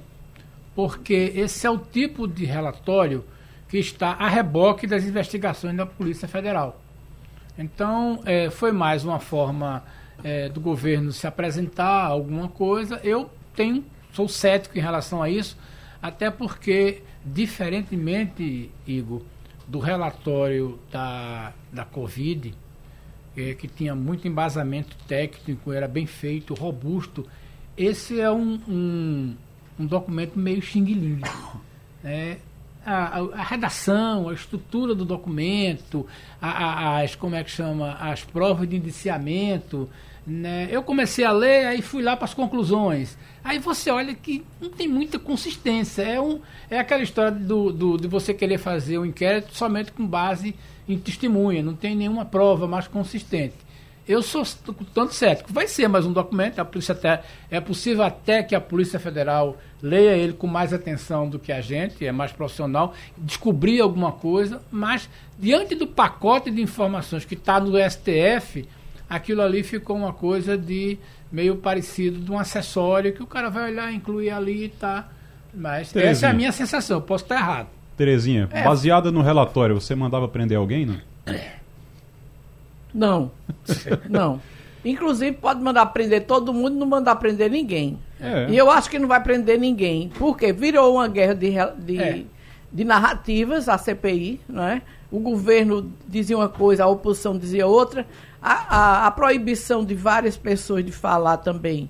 [0.75, 3.25] Porque esse é o tipo de relatório
[3.69, 6.81] que está a reboque das investigações da Polícia Federal.
[7.59, 9.83] Então, é, foi mais uma forma
[10.25, 13.01] é, do governo se apresentar alguma coisa.
[13.03, 15.57] Eu tenho, sou cético em relação a isso,
[16.01, 19.23] até porque, diferentemente, Igor,
[19.67, 22.55] do relatório da, da Covid,
[23.37, 27.27] é, que tinha muito embasamento técnico, era bem feito, robusto,
[27.77, 29.35] esse é um, um,
[29.79, 31.21] um documento meio xing-ling.
[32.03, 32.39] Né?
[32.85, 36.05] A, a, a, redação, a estrutura do documento,
[36.41, 39.89] a, as como é que chama, as provas de indiciamento,
[40.27, 40.69] né?
[40.71, 43.17] Eu comecei a ler, aí fui lá para as conclusões.
[43.43, 46.03] Aí você olha que não tem muita consistência.
[46.03, 49.91] É, um, é aquela história do, do, de você querer fazer o um inquérito somente
[49.93, 50.55] com base
[50.89, 53.55] em testemunha, não tem nenhuma prova mais consistente.
[54.07, 54.43] Eu sou
[54.93, 55.53] tanto cético.
[55.53, 59.57] Vai ser mais um documento, a polícia até, é possível até que a Polícia Federal
[59.81, 64.61] leia ele com mais atenção do que a gente, é mais profissional, descobrir alguma coisa,
[64.71, 68.69] mas diante do pacote de informações que está no STF,
[69.09, 70.99] aquilo ali ficou uma coisa de
[71.31, 75.09] meio parecido de um acessório que o cara vai olhar, incluir ali e tá.
[75.55, 76.13] Mas Terezinha.
[76.13, 77.69] essa é a minha sensação, eu posso estar errado.
[77.97, 78.65] Terezinha, é.
[78.65, 80.97] baseada no relatório, você mandava prender alguém, não?
[82.93, 83.31] Não.
[84.09, 84.41] não.
[84.85, 87.99] Inclusive pode mandar prender todo mundo, não mandar prender ninguém.
[88.21, 88.49] É.
[88.51, 90.11] E eu acho que não vai prender ninguém.
[90.19, 92.25] Porque virou uma guerra de, de, é.
[92.73, 94.83] de narrativas, a CPI, não é?
[95.11, 98.07] O governo dizia uma coisa, a oposição dizia outra
[98.43, 101.89] a, a, a proibição de várias pessoas de falar também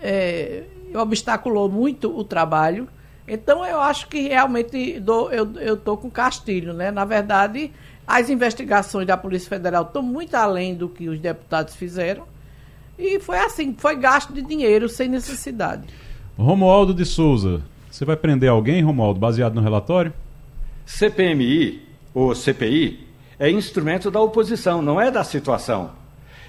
[0.00, 0.64] é,
[0.94, 2.88] obstaculou muito o trabalho.
[3.26, 6.90] Então eu acho que realmente do, eu estou com Castilho, né?
[6.90, 7.72] Na verdade,
[8.06, 12.24] as investigações da Polícia Federal estão muito além do que os deputados fizeram.
[12.98, 15.82] E foi assim, foi gasto de dinheiro sem necessidade.
[16.38, 20.12] Romualdo de Souza, você vai prender alguém, Romualdo, baseado no relatório?
[20.84, 21.82] CPMI
[22.14, 23.06] ou CPI
[23.38, 25.90] é instrumento da oposição, não é da situação.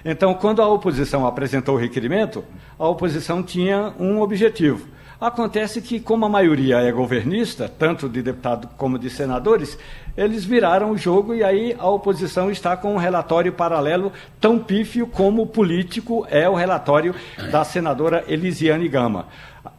[0.05, 2.43] Então, quando a oposição apresentou o requerimento,
[2.78, 4.88] a oposição tinha um objetivo.
[5.20, 9.78] Acontece que, como a maioria é governista, tanto de deputados como de senadores,
[10.15, 15.07] eles viraram o jogo e aí a oposição está com um relatório paralelo tão pífio
[15.07, 17.15] como político é o relatório
[17.51, 19.28] da senadora Elisiane Gama.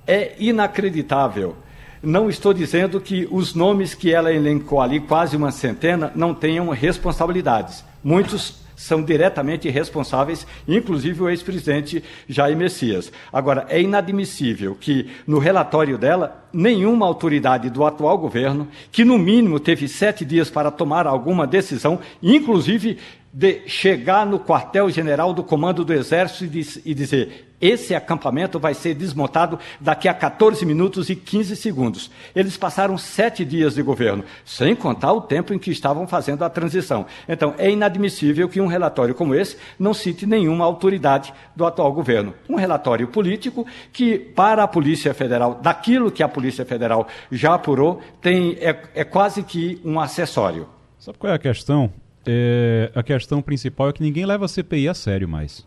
[0.06, 1.56] É inacreditável
[2.02, 6.68] não estou dizendo que os nomes que ela elencou ali, quase uma centena, não tenham
[6.68, 7.84] responsabilidades.
[8.04, 13.12] Muitos são diretamente responsáveis, inclusive o ex-presidente Jair Messias.
[13.32, 19.58] Agora, é inadmissível que no relatório dela, nenhuma autoridade do atual governo, que no mínimo
[19.58, 22.98] teve sete dias para tomar alguma decisão, inclusive
[23.32, 26.44] de chegar no quartel-general do comando do Exército
[26.84, 32.10] e, dizer: esse acampamento vai ser desmontado daqui a 14 minutos e 15 segundos.
[32.34, 36.50] Eles passaram sete dias de governo, sem contar o tempo em que estavam fazendo a
[36.50, 37.06] transição.
[37.28, 42.34] Então, é inadmissível que um relatório como esse não cite nenhuma autoridade do atual governo.
[42.48, 48.00] Um relatório político que, para a Polícia Federal, daquilo que a Polícia Federal já apurou,
[48.22, 50.68] tem, é, é quase que um acessório.
[50.98, 51.92] Sabe qual é a questão?
[52.26, 55.66] É, a questão principal é que ninguém leva a CPI a sério mais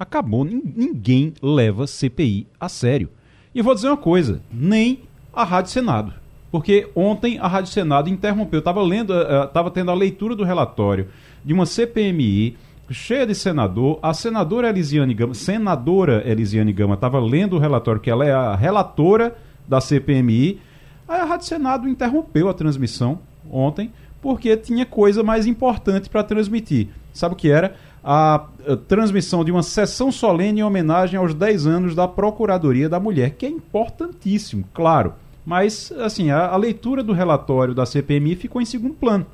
[0.00, 0.44] acabou.
[0.44, 3.10] Ninguém leva CPI a sério.
[3.54, 6.14] E vou dizer uma coisa: nem a Rádio Senado.
[6.50, 8.58] Porque ontem a Rádio Senado interrompeu.
[8.58, 11.08] Estava lendo, estava eh, tendo a leitura do relatório
[11.44, 12.56] de uma CPMI
[12.90, 14.00] cheia de senador.
[14.02, 18.56] A senadora Elisiane Gama, senadora Elisiane Gama, estava lendo o relatório, que ela é a
[18.56, 19.36] relatora
[19.68, 20.60] da CPMI.
[21.06, 26.88] Aí a Rádio Senado interrompeu a transmissão ontem, porque tinha coisa mais importante para transmitir.
[27.12, 27.74] Sabe o que era?
[28.02, 32.98] a, a transmissão de uma sessão solene em homenagem aos 10 anos da Procuradoria da
[32.98, 35.14] Mulher, que é importantíssimo, claro.
[35.44, 39.26] Mas, assim, a, a leitura do relatório da CPMI ficou em segundo plano.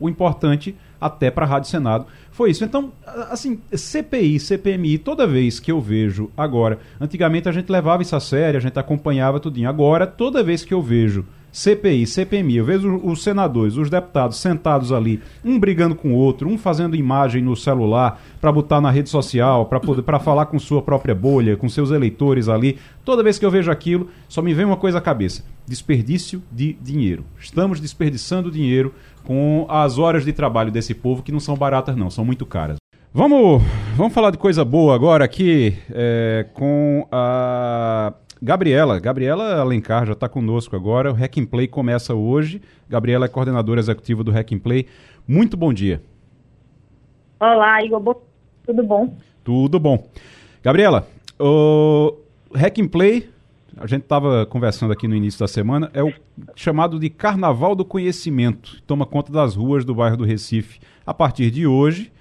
[0.00, 2.64] O importante, até para a Rádio Senado, foi isso.
[2.64, 2.92] Então,
[3.30, 8.20] assim, CPI, CPMI, toda vez que eu vejo agora, antigamente a gente levava isso a
[8.20, 9.68] sério, a gente acompanhava tudinho.
[9.68, 14.92] Agora, toda vez que eu vejo CPI, CPMI, eu vejo os senadores, os deputados sentados
[14.92, 19.08] ali, um brigando com o outro, um fazendo imagem no celular para botar na rede
[19.08, 22.78] social, para poder para falar com sua própria bolha, com seus eleitores ali.
[23.04, 26.74] Toda vez que eu vejo aquilo, só me vem uma coisa à cabeça: desperdício de
[26.74, 27.24] dinheiro.
[27.40, 28.94] Estamos desperdiçando dinheiro
[29.24, 32.76] com as horas de trabalho desse povo que não são baratas não, são muito caras.
[33.12, 33.62] Vamos,
[33.96, 38.98] vamos falar de coisa boa agora aqui é, com a Gabriela.
[39.00, 41.10] Gabriela Alencar já está conosco agora.
[41.10, 42.62] O Hack Play começa hoje.
[42.88, 44.86] Gabriela é coordenadora executiva do Hack and Play.
[45.26, 46.00] Muito bom dia.
[47.40, 48.16] Olá, Igor.
[48.64, 49.16] Tudo bom?
[49.44, 50.08] Tudo bom.
[50.62, 51.06] Gabriela,
[51.38, 52.14] o
[52.54, 53.28] Hack Play,
[53.76, 56.12] a gente estava conversando aqui no início da semana, é o
[56.54, 58.82] chamado de Carnaval do Conhecimento.
[58.86, 62.12] Toma conta das ruas do bairro do Recife a partir de hoje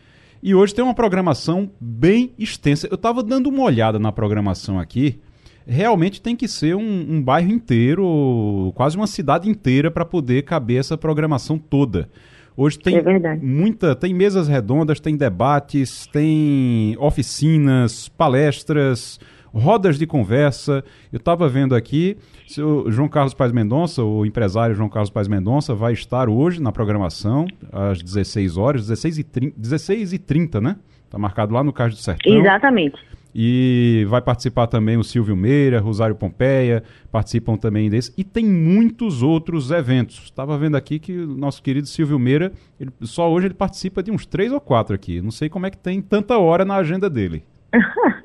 [0.42, 2.88] e hoje tem uma programação bem extensa.
[2.88, 5.20] Eu estava dando uma olhada na programação aqui.
[5.68, 10.80] Realmente tem que ser um, um bairro inteiro, quase uma cidade inteira, para poder caber
[10.80, 12.10] essa programação toda.
[12.56, 19.20] Hoje tem é muita, tem mesas redondas, tem debates, tem oficinas, palestras,
[19.54, 20.84] rodas de conversa.
[21.14, 22.18] Eu estava vendo aqui,
[22.58, 26.72] o João Carlos Paz Mendonça, o empresário João Carlos Paz Mendonça, vai estar hoje na
[26.72, 30.78] programação, às 16 horas, 16 e 30, 16 e 30 né?
[31.06, 32.34] Está marcado lá no Cais do Sertão.
[32.34, 32.98] Exatamente.
[33.40, 36.82] E vai participar também o Silvio Meira, Rosário Pompeia,
[37.12, 38.12] participam também desse.
[38.18, 40.24] E tem muitos outros eventos.
[40.24, 44.10] Estava vendo aqui que o nosso querido Silvio Meira, ele, só hoje ele participa de
[44.10, 45.22] uns três ou quatro aqui.
[45.22, 47.44] Não sei como é que tem tanta hora na agenda dele.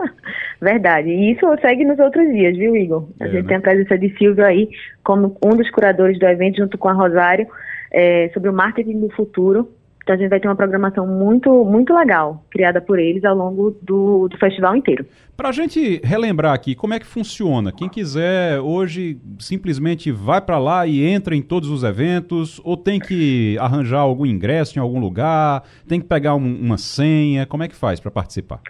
[0.63, 1.11] Verdade.
[1.11, 3.07] E isso segue nos outros dias, viu, Igor?
[3.21, 3.49] A é, gente né?
[3.49, 4.71] tem a presença de Silvio aí
[5.05, 7.47] como um dos curadores do evento, junto com a Rosário,
[7.91, 9.69] é, sobre o marketing do futuro.
[10.03, 13.71] Então a gente vai ter uma programação muito, muito legal, criada por eles ao longo
[13.83, 15.07] do, do festival inteiro.
[15.37, 17.73] Para a gente relembrar aqui, como é que funciona?
[17.73, 22.99] Quem quiser hoje simplesmente vai para lá e entra em todos os eventos, ou tem
[22.99, 27.69] que arranjar algum ingresso em algum lugar, tem que pegar um, uma senha, como é
[27.69, 28.61] que faz para participar?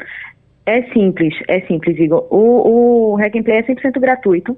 [0.67, 2.27] É simples, é simples, Igor.
[2.31, 4.57] O, o Hack and Play é 100% gratuito.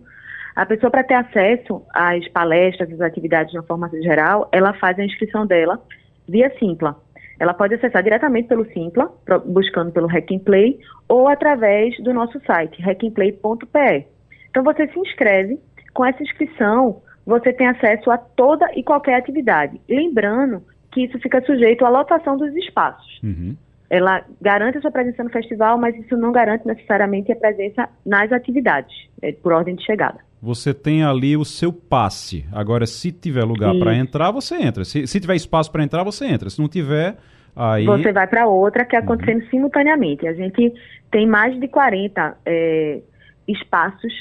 [0.55, 4.99] A pessoa, para ter acesso às palestras, às atividades de uma forma geral, ela faz
[4.99, 5.81] a inscrição dela
[6.29, 6.97] via Simpla.
[7.39, 9.13] Ela pode acessar diretamente pelo Simpla,
[9.45, 14.07] buscando pelo Hack and Play, ou através do nosso site, hackandplay.pe.
[14.51, 15.59] Então, você se inscreve.
[15.93, 19.81] Com essa inscrição, você tem acesso a toda e qualquer atividade.
[19.89, 23.21] Lembrando que isso fica sujeito à lotação dos espaços.
[23.23, 23.57] Uhum
[23.95, 28.33] ela garante a sua presença no festival, mas isso não garante necessariamente a presença nas
[28.33, 30.19] atividades, é, por ordem de chegada.
[30.45, 32.45] Você tem ali o seu passe.
[32.53, 34.85] Agora, se tiver lugar para entrar, você entra.
[34.85, 36.51] Se, se tiver espaço para entrar, você entra.
[36.51, 37.17] Se não tiver,
[37.57, 37.87] aí.
[37.87, 39.49] Você vai para outra que é acontecendo uhum.
[39.49, 40.29] simultaneamente.
[40.29, 40.75] A gente
[41.11, 43.01] tem mais de 40 é,
[43.49, 44.13] espaços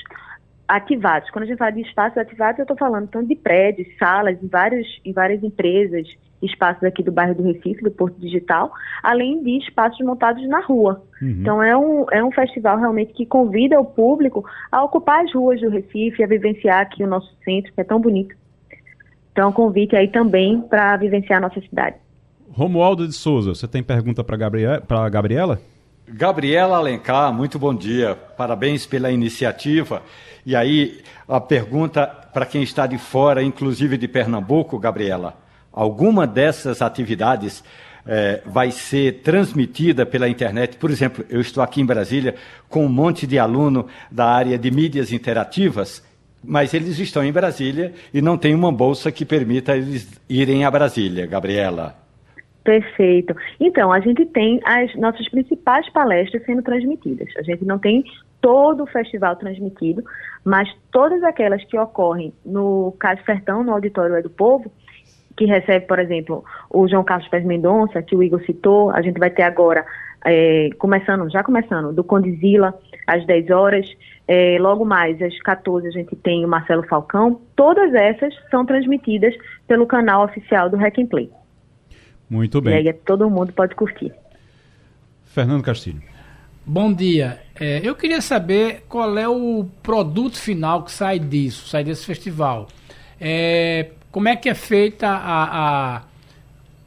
[0.65, 1.29] ativados.
[1.29, 4.47] Quando a gente fala de espaços ativados, eu estou falando tanto de prédios, salas, em
[4.47, 6.07] várias, em várias empresas,
[6.43, 8.71] espaços aqui do bairro do Recife, do Porto Digital,
[9.01, 11.03] além de espaços montados na rua.
[11.21, 11.29] Uhum.
[11.29, 15.61] Então é um, é um festival realmente que convida o público a ocupar as ruas
[15.61, 18.35] do Recife, a vivenciar aqui o nosso centro, que é tão bonito.
[19.31, 21.95] Então, convite aí também para vivenciar a nossa cidade.
[22.51, 24.83] Romualdo de Souza, você tem pergunta para Gabriela?
[25.09, 25.59] Gabriela?
[26.07, 28.13] Gabriela Alencar, muito bom dia.
[28.37, 30.03] Parabéns pela iniciativa.
[30.45, 35.42] E aí, a pergunta para quem está de fora, inclusive de Pernambuco, Gabriela
[35.73, 37.63] alguma dessas atividades
[38.05, 40.77] é, vai ser transmitida pela internet.
[40.77, 42.35] Por exemplo, eu estou aqui em Brasília
[42.69, 46.05] com um monte de aluno da área de mídias interativas,
[46.43, 50.71] mas eles estão em Brasília e não tem uma bolsa que permita eles irem a
[50.71, 51.95] Brasília, Gabriela.
[52.63, 53.35] Perfeito.
[53.59, 57.27] Então, a gente tem as nossas principais palestras sendo transmitidas.
[57.37, 58.05] A gente não tem
[58.39, 60.03] todo o festival transmitido,
[60.45, 64.71] mas todas aquelas que ocorrem no Caso Sertão, no Auditório é do Povo,
[65.35, 69.19] que recebe, por exemplo, o João Carlos Pérez Mendonça, que o Igor citou, a gente
[69.19, 69.85] vai ter agora,
[70.25, 72.73] é, começando, já começando, do Condizila,
[73.07, 73.85] às 10 horas,
[74.27, 79.35] é, logo mais, às 14 a gente tem o Marcelo Falcão, todas essas são transmitidas
[79.67, 81.29] pelo canal oficial do Hack and Play.
[82.29, 82.81] Muito bem.
[82.81, 84.13] E aí todo mundo pode curtir.
[85.25, 86.01] Fernando Castilho.
[86.65, 87.39] Bom dia.
[87.59, 92.67] É, eu queria saber qual é o produto final que sai disso, sai desse festival.
[93.19, 96.01] É, como é que é feita a, a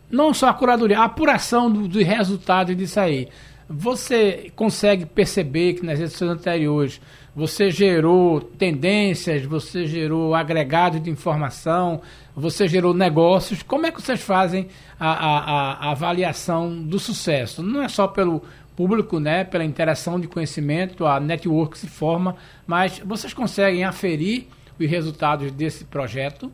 [0.08, 3.28] não só a curadoria, a apuração dos do resultados disso aí.
[3.68, 7.00] Você consegue perceber que nas edições anteriores
[7.34, 12.00] você gerou tendências, você gerou agregado de informação,
[12.34, 13.60] você gerou negócios.
[13.60, 14.68] Como é que vocês fazem
[14.98, 17.60] a, a, a avaliação do sucesso?
[17.60, 18.40] Não é só pelo
[18.76, 24.46] público, né, pela interação de conhecimento, a network se forma, mas vocês conseguem aferir
[24.78, 26.52] os resultados desse projeto?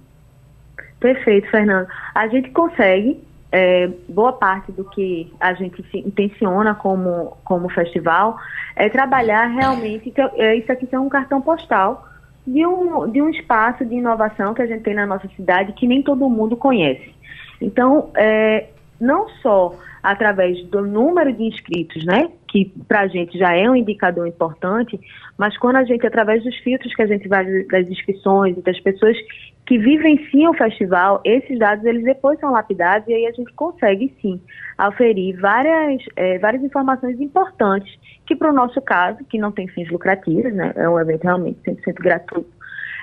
[1.02, 1.88] Perfeito, Fernando.
[2.14, 8.38] A gente consegue, é, boa parte do que a gente intenciona como, como festival
[8.76, 12.08] é trabalhar realmente, é, isso aqui é um cartão postal
[12.46, 15.88] de um, de um espaço de inovação que a gente tem na nossa cidade que
[15.88, 17.12] nem todo mundo conhece.
[17.60, 18.68] Então, é,
[19.00, 23.74] não só através do número de inscritos, né, que para a gente já é um
[23.74, 25.00] indicador importante,
[25.38, 28.78] mas quando a gente, através dos filtros que a gente vai das inscrições e das
[28.78, 29.16] pessoas
[29.64, 34.14] que vivenciam o festival, esses dados eles depois são lapidados e aí a gente consegue
[34.20, 34.38] sim
[34.76, 39.90] aferir várias, é, várias informações importantes que para o nosso caso, que não tem fins
[39.90, 42.52] lucrativos, né, é um evento realmente 100% gratuito,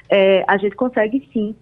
[0.10, 1.56] é, a gente consegue sim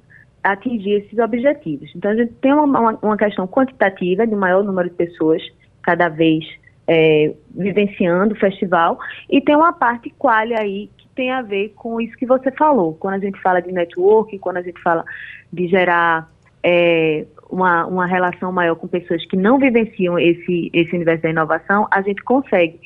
[0.44, 1.90] atingir esses objetivos.
[1.96, 5.42] Então a gente tem uma, uma questão quantitativa de maior número de pessoas
[5.82, 6.44] cada vez
[6.88, 8.98] é, vivenciando o festival
[9.30, 12.94] e tem uma parte qualia aí tem a ver com isso que você falou.
[12.94, 15.04] Quando a gente fala de networking, quando a gente fala
[15.52, 16.30] de gerar
[16.64, 21.88] é, uma, uma relação maior com pessoas que não vivenciam esse, esse universo da inovação,
[21.90, 22.80] a gente consegue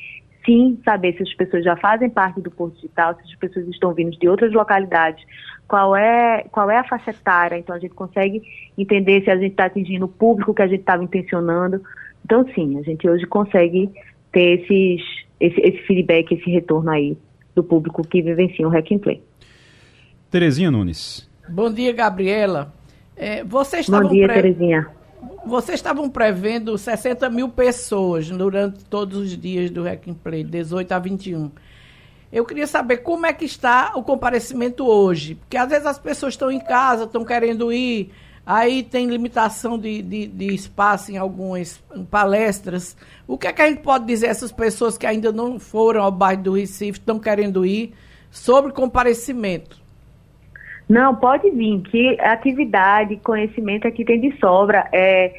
[0.44, 3.92] sim saber se as pessoas já fazem parte do Porto Digital, se as pessoas estão
[3.92, 5.24] vindo de outras localidades,
[5.68, 8.42] qual é, qual é a faixa etária, então a gente consegue
[8.76, 11.80] entender se a gente está atingindo o público que a gente estava intencionando.
[12.24, 13.90] Então, sim, a gente hoje consegue
[14.32, 15.02] ter esses,
[15.40, 17.16] esse, esse feedback, esse retorno aí
[17.54, 19.22] do público que vivencia o Hack and Play.
[20.30, 21.28] Terezinha Nunes.
[21.48, 22.72] Bom dia, Gabriela.
[23.16, 24.34] É, vocês Bom dia, pre...
[24.42, 24.88] Terezinha.
[25.44, 30.92] Vocês estavam prevendo 60 mil pessoas durante todos os dias do Hack and Play, 18
[30.92, 31.50] a 21.
[32.32, 35.34] Eu queria saber como é que está o comparecimento hoje.
[35.34, 38.10] Porque às vezes as pessoas estão em casa, estão querendo ir,
[38.46, 41.78] aí tem limitação de, de, de, espaço em algumas
[42.10, 42.96] palestras.
[43.26, 46.02] O que é que a gente pode dizer a essas pessoas que ainda não foram
[46.02, 47.94] ao bairro do Recife, estão querendo ir,
[48.30, 49.80] sobre comparecimento?
[50.88, 54.88] Não, pode vir, que atividade, conhecimento aqui tem de sobra.
[54.92, 55.32] É,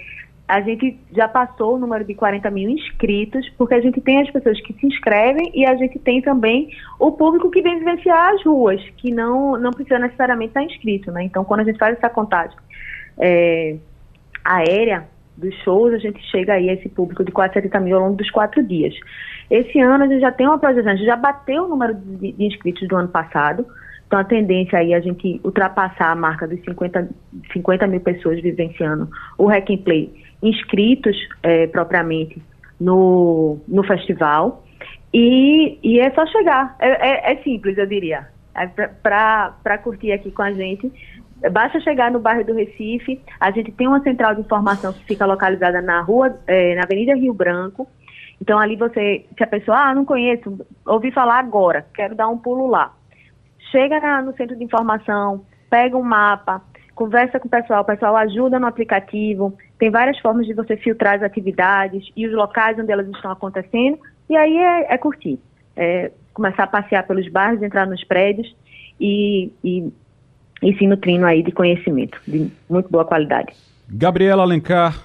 [0.48, 4.32] a gente já passou o número de 40 mil inscritos, porque a gente tem as
[4.32, 8.44] pessoas que se inscrevem e a gente tem também o público que vem vivenciar as
[8.46, 11.24] ruas, que não, não precisa necessariamente estar inscrito, né?
[11.24, 12.58] Então, quando a gente faz essa contagem
[13.20, 13.78] é,
[14.44, 18.04] aérea dos shows, a gente chega aí a esse público de quase 70 mil ao
[18.04, 18.94] longo dos quatro dias.
[19.50, 22.32] Esse ano a gente já tem uma projeção, a gente já bateu o número de,
[22.32, 23.66] de inscritos do ano passado,
[24.06, 27.10] então a tendência aí é a gente ultrapassar a marca dos 50,
[27.52, 32.40] 50 mil pessoas vivenciando o Hack and Play inscritos é, propriamente
[32.80, 34.64] no, no festival.
[35.14, 36.76] E, e é só chegar.
[36.80, 38.28] É, é, é simples, eu diria.
[38.56, 40.92] É Para curtir aqui com a gente,
[41.52, 43.22] basta chegar no bairro do Recife.
[43.40, 47.16] A gente tem uma central de informação que fica localizada na rua, é, na Avenida
[47.16, 47.88] Rio Branco.
[48.42, 52.38] Então ali você, se a pessoa, ah, não conheço, ouvi falar agora, quero dar um
[52.38, 52.94] pulo lá.
[53.72, 56.62] Chega na, no centro de informação, pega um mapa,
[56.94, 61.16] conversa com o pessoal, o pessoal ajuda no aplicativo, tem várias formas de você filtrar
[61.16, 63.98] as atividades e os locais onde elas estão acontecendo,
[64.30, 65.40] e aí é, é curtir.
[65.76, 68.56] É começar a passear pelos bairros, entrar nos prédios
[69.00, 69.92] e, e,
[70.64, 73.54] e se nutrindo aí de conhecimento de muito boa qualidade.
[73.90, 75.04] Gabriela Alencar,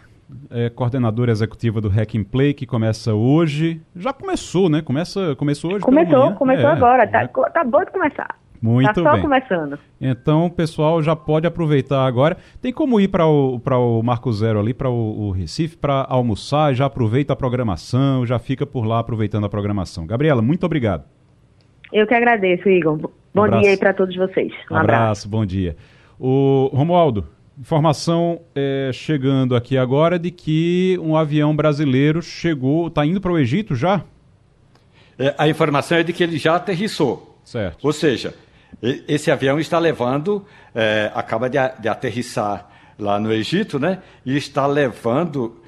[0.51, 3.81] é, coordenadora executiva do Hack and Play, que começa hoje.
[3.95, 4.83] Já começou, né?
[4.83, 5.85] Começa, começou hoje.
[5.85, 7.07] Começou, começou é, agora.
[7.07, 8.37] Tá, acabou de começar.
[8.61, 9.23] Muito tá só bem.
[9.23, 9.79] começando.
[10.01, 12.37] Então o pessoal já pode aproveitar agora.
[12.61, 16.75] Tem como ir para o, o Marco Zero ali, para o, o, Recife, para almoçar,
[16.75, 20.07] já aproveita a programação, já fica por lá aproveitando a programação.
[20.07, 21.05] Gabriela, muito obrigado.
[21.93, 23.11] Eu que agradeço, Igor.
[23.39, 24.53] Bom um dia aí para todos vocês.
[24.71, 25.77] Um abraço, abraço, bom dia.
[26.19, 27.27] O Romualdo,
[27.59, 33.39] informação é, chegando aqui agora de que um avião brasileiro chegou, está indo para o
[33.39, 34.03] Egito já?
[35.19, 37.39] É, a informação é de que ele já aterrissou.
[37.45, 37.85] Certo.
[37.85, 38.35] Ou seja,
[38.83, 42.69] esse avião está levando, é, acaba de, de, aterrissar
[42.99, 44.03] lá no Egito, né?
[44.25, 45.61] E está levando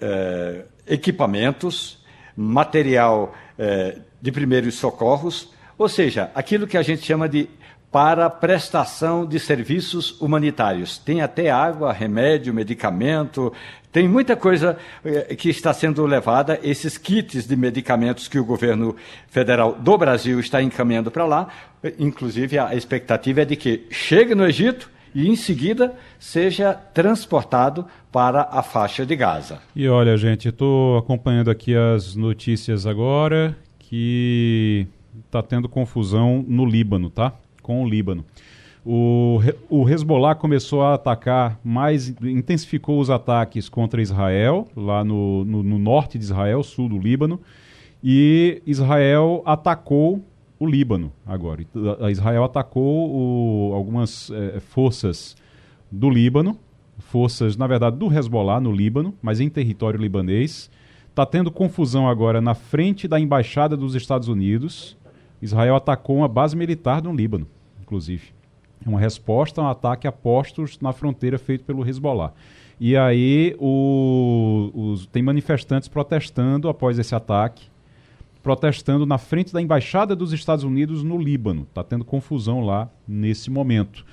[0.00, 2.02] é, equipamentos,
[2.36, 7.48] material é, de primeiros socorros, ou seja, aquilo que a gente chama de
[7.90, 10.98] para prestação de serviços humanitários.
[10.98, 13.52] Tem até água, remédio, medicamento,
[13.92, 18.96] tem muita coisa eh, que está sendo levada, esses kits de medicamentos que o governo
[19.28, 21.46] federal do Brasil está encaminhando para lá.
[21.96, 28.48] Inclusive, a expectativa é de que chegue no Egito e, em seguida, seja transportado para
[28.50, 29.60] a faixa de Gaza.
[29.76, 34.88] E olha, gente, estou acompanhando aqui as notícias agora que
[35.26, 37.32] está tendo confusão no Líbano, tá?
[37.62, 38.24] Com o Líbano.
[38.86, 39.40] O,
[39.70, 45.78] o Hezbollah começou a atacar mais, intensificou os ataques contra Israel, lá no, no, no
[45.78, 47.40] norte de Israel, sul do Líbano,
[48.02, 50.22] e Israel atacou
[50.58, 51.64] o Líbano agora.
[52.10, 55.34] Israel atacou o, algumas é, forças
[55.90, 56.58] do Líbano,
[56.98, 60.70] forças, na verdade, do Hezbollah no Líbano, mas em território libanês.
[61.08, 64.96] Está tendo confusão agora na frente da embaixada dos Estados Unidos.
[65.40, 67.46] Israel atacou uma base militar no Líbano,
[67.80, 68.32] inclusive.
[68.86, 72.32] Uma resposta a um ataque a postos na fronteira feito pelo Hezbollah.
[72.78, 77.66] E aí o, os, tem manifestantes protestando após esse ataque,
[78.42, 81.62] protestando na frente da embaixada dos Estados Unidos no Líbano.
[81.62, 84.04] Está tendo confusão lá nesse momento.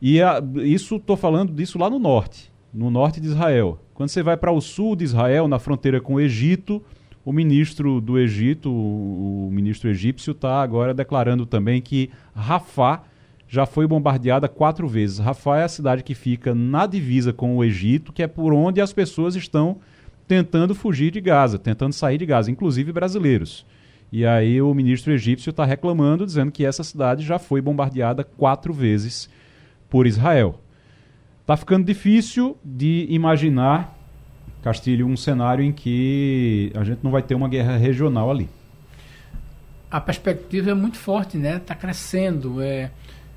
[0.00, 3.78] E a, isso estou falando disso lá no norte, no norte de Israel.
[3.94, 6.82] Quando você vai para o sul de Israel, na fronteira com o Egito,
[7.24, 13.02] o ministro do Egito, o, ministro egípcio, está agora declarando também que Rafah
[13.48, 15.18] já foi bombardeada quatro vezes.
[15.18, 18.80] Rafah é a cidade que fica na divisa com o Egito, que é por onde
[18.80, 19.78] as pessoas estão
[20.26, 23.64] tentando fugir de Gaza, tentando sair de Gaza, inclusive brasileiros.
[24.12, 28.72] E aí o ministro egípcio está reclamando, dizendo que essa cidade já foi bombardeada quatro
[28.72, 29.28] vezes
[29.88, 30.60] por Israel.
[31.40, 33.97] Está ficando difícil de imaginar,
[34.62, 38.48] Castilho, um cenário em que a gente não vai ter uma guerra regional ali.
[39.90, 41.56] A perspectiva é muito forte, né?
[41.56, 42.60] Está crescendo.
[42.60, 42.90] É...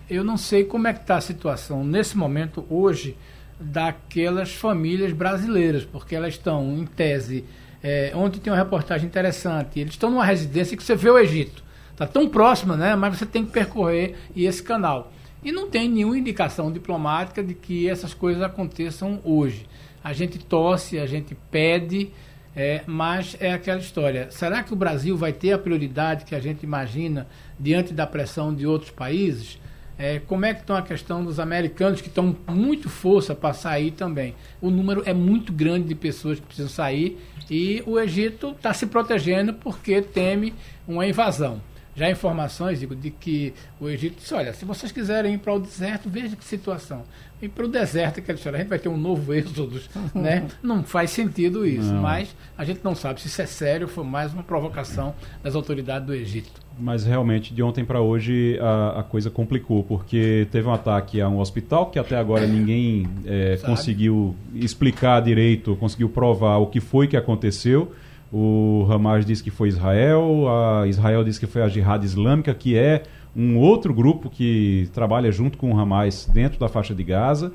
[0.10, 3.16] Eu não sei como é que está a situação nesse momento, hoje,
[3.60, 7.46] daquelas famílias brasileiras, porque elas estão, em tese,
[7.84, 9.80] é, ontem tem uma reportagem interessante.
[9.80, 11.64] Eles estão numa residência que você vê o Egito.
[11.92, 12.96] Está tão próxima, né?
[12.96, 15.12] Mas você tem que percorrer esse canal.
[15.44, 19.66] E não tem nenhuma indicação diplomática de que essas coisas aconteçam hoje.
[20.04, 22.12] A gente torce, a gente pede,
[22.56, 24.30] é, mas é aquela história.
[24.32, 27.28] Será que o Brasil vai ter a prioridade que a gente imagina
[27.60, 29.60] diante da pressão de outros países?
[29.98, 33.92] É, como é que estão a questão dos americanos que estão muito força para sair
[33.92, 34.34] também?
[34.60, 38.88] O número é muito grande de pessoas que precisam sair e o Egito está se
[38.88, 40.54] protegendo porque teme
[40.88, 41.62] uma invasão
[41.96, 45.60] já informações digo, de que o Egito disse, olha, se vocês quiserem ir para o
[45.60, 47.04] deserto, veja que situação.
[47.42, 49.82] Ir para o deserto, que a gente vai ter um novo êxodo,
[50.14, 50.48] né?
[50.62, 52.02] Não faz sentido isso, não.
[52.02, 55.14] mas a gente não sabe se isso é sério, foi mais uma provocação
[55.44, 56.62] das autoridades do Egito.
[56.80, 61.28] Mas realmente, de ontem para hoje, a, a, coisa complicou, porque teve um ataque a
[61.28, 67.08] um hospital que até agora ninguém é, conseguiu explicar direito, conseguiu provar o que foi
[67.08, 67.92] que aconteceu.
[68.32, 72.78] O Hamas diz que foi Israel, a Israel diz que foi a Jihad Islâmica, que
[72.78, 73.04] é
[73.36, 77.52] um outro grupo que trabalha junto com o Hamas dentro da faixa de Gaza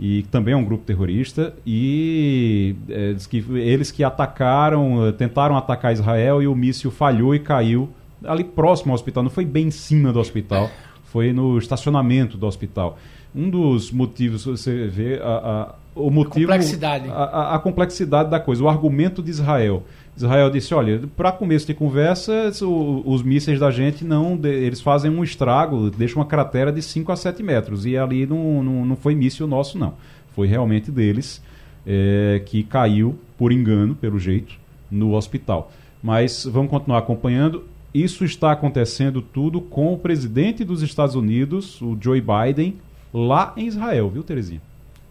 [0.00, 5.92] e também é um grupo terrorista e é, diz que eles que atacaram, tentaram atacar
[5.92, 7.88] Israel e o míssil falhou e caiu
[8.24, 10.70] ali próximo ao hospital, não foi bem em cima do hospital,
[11.12, 12.98] foi no estacionamento do hospital.
[13.34, 17.08] Um dos motivos, você vê a, a o motivo, complexidade.
[17.08, 19.82] A, a, a, complexidade da coisa, o argumento de Israel.
[20.16, 25.10] Israel disse, olha, para começo de conversa, o, os mísseis da gente não, eles fazem
[25.10, 28.96] um estrago, deixam uma cratera de 5 a 7 metros e ali não, não, não
[28.96, 29.94] foi míssil nosso não,
[30.34, 31.42] foi realmente deles
[31.86, 34.54] é, que caiu por engano, pelo jeito,
[34.90, 35.70] no hospital.
[36.02, 37.64] Mas vamos continuar acompanhando.
[37.92, 42.78] Isso está acontecendo tudo com o presidente dos Estados Unidos, o Joe Biden,
[43.12, 44.60] lá em Israel, viu, Terezinha?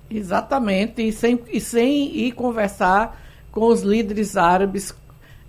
[0.09, 3.19] Exatamente, e sem, e sem ir conversar
[3.51, 4.95] com os líderes árabes,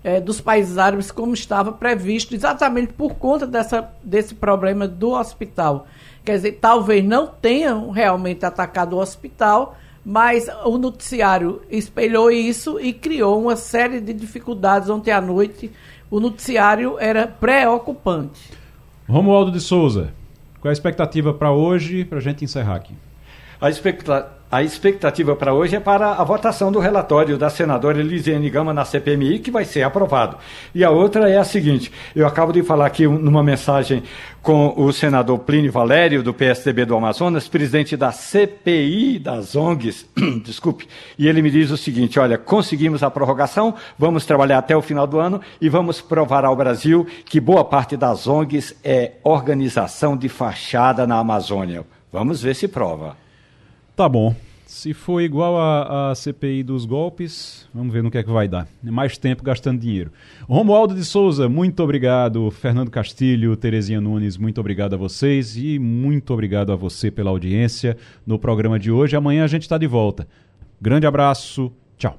[0.03, 5.87] é, dos países árabes, como estava previsto, exatamente por conta dessa, desse problema do hospital.
[6.25, 12.93] Quer dizer, talvez não tenham realmente atacado o hospital, mas o noticiário espelhou isso e
[12.93, 15.71] criou uma série de dificuldades ontem à noite.
[16.11, 18.51] O noticiário era preocupante.
[19.07, 20.15] Romualdo de Souza,
[20.61, 22.95] qual é a expectativa para hoje, para a gente encerrar aqui?
[23.61, 28.49] A expectativa a expectativa para hoje é para a votação do relatório da senadora Elisiane
[28.49, 30.39] Gama na CPMI, que vai ser aprovado.
[30.75, 34.03] E a outra é a seguinte: eu acabo de falar aqui numa mensagem
[34.41, 40.07] com o senador Plínio Valério, do PSDB do Amazonas, presidente da CPI das ONGs,
[40.43, 40.89] desculpe,
[41.19, 45.07] e ele me diz o seguinte: olha, conseguimos a prorrogação, vamos trabalhar até o final
[45.07, 50.29] do ano e vamos provar ao Brasil que boa parte das ONGs é organização de
[50.31, 51.85] fachada na Amazônia.
[52.11, 53.28] Vamos ver se prova.
[53.99, 54.33] Tá bom.
[54.65, 58.47] Se for igual a, a, CPI dos golpes, vamos ver no que é que vai
[58.47, 58.69] dar.
[58.87, 60.13] É mais tempo gastando dinheiro.
[60.49, 62.49] Romualdo de Souza, muito obrigado.
[62.53, 67.97] Fernando Castilho, Terezinha Nunes, muito obrigado a vocês e muito obrigado a você pela audiência
[68.25, 69.17] no programa de hoje.
[69.17, 70.29] Amanhã a gente está de volta.
[70.81, 72.17] Grande abraço, tchau.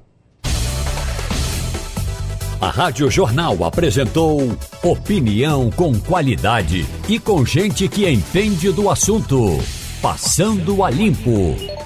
[2.60, 4.54] A Rádio Jornal apresentou
[4.84, 9.79] opinião com qualidade e com gente que entende do assunto.
[10.00, 11.79] Passando a Limpo.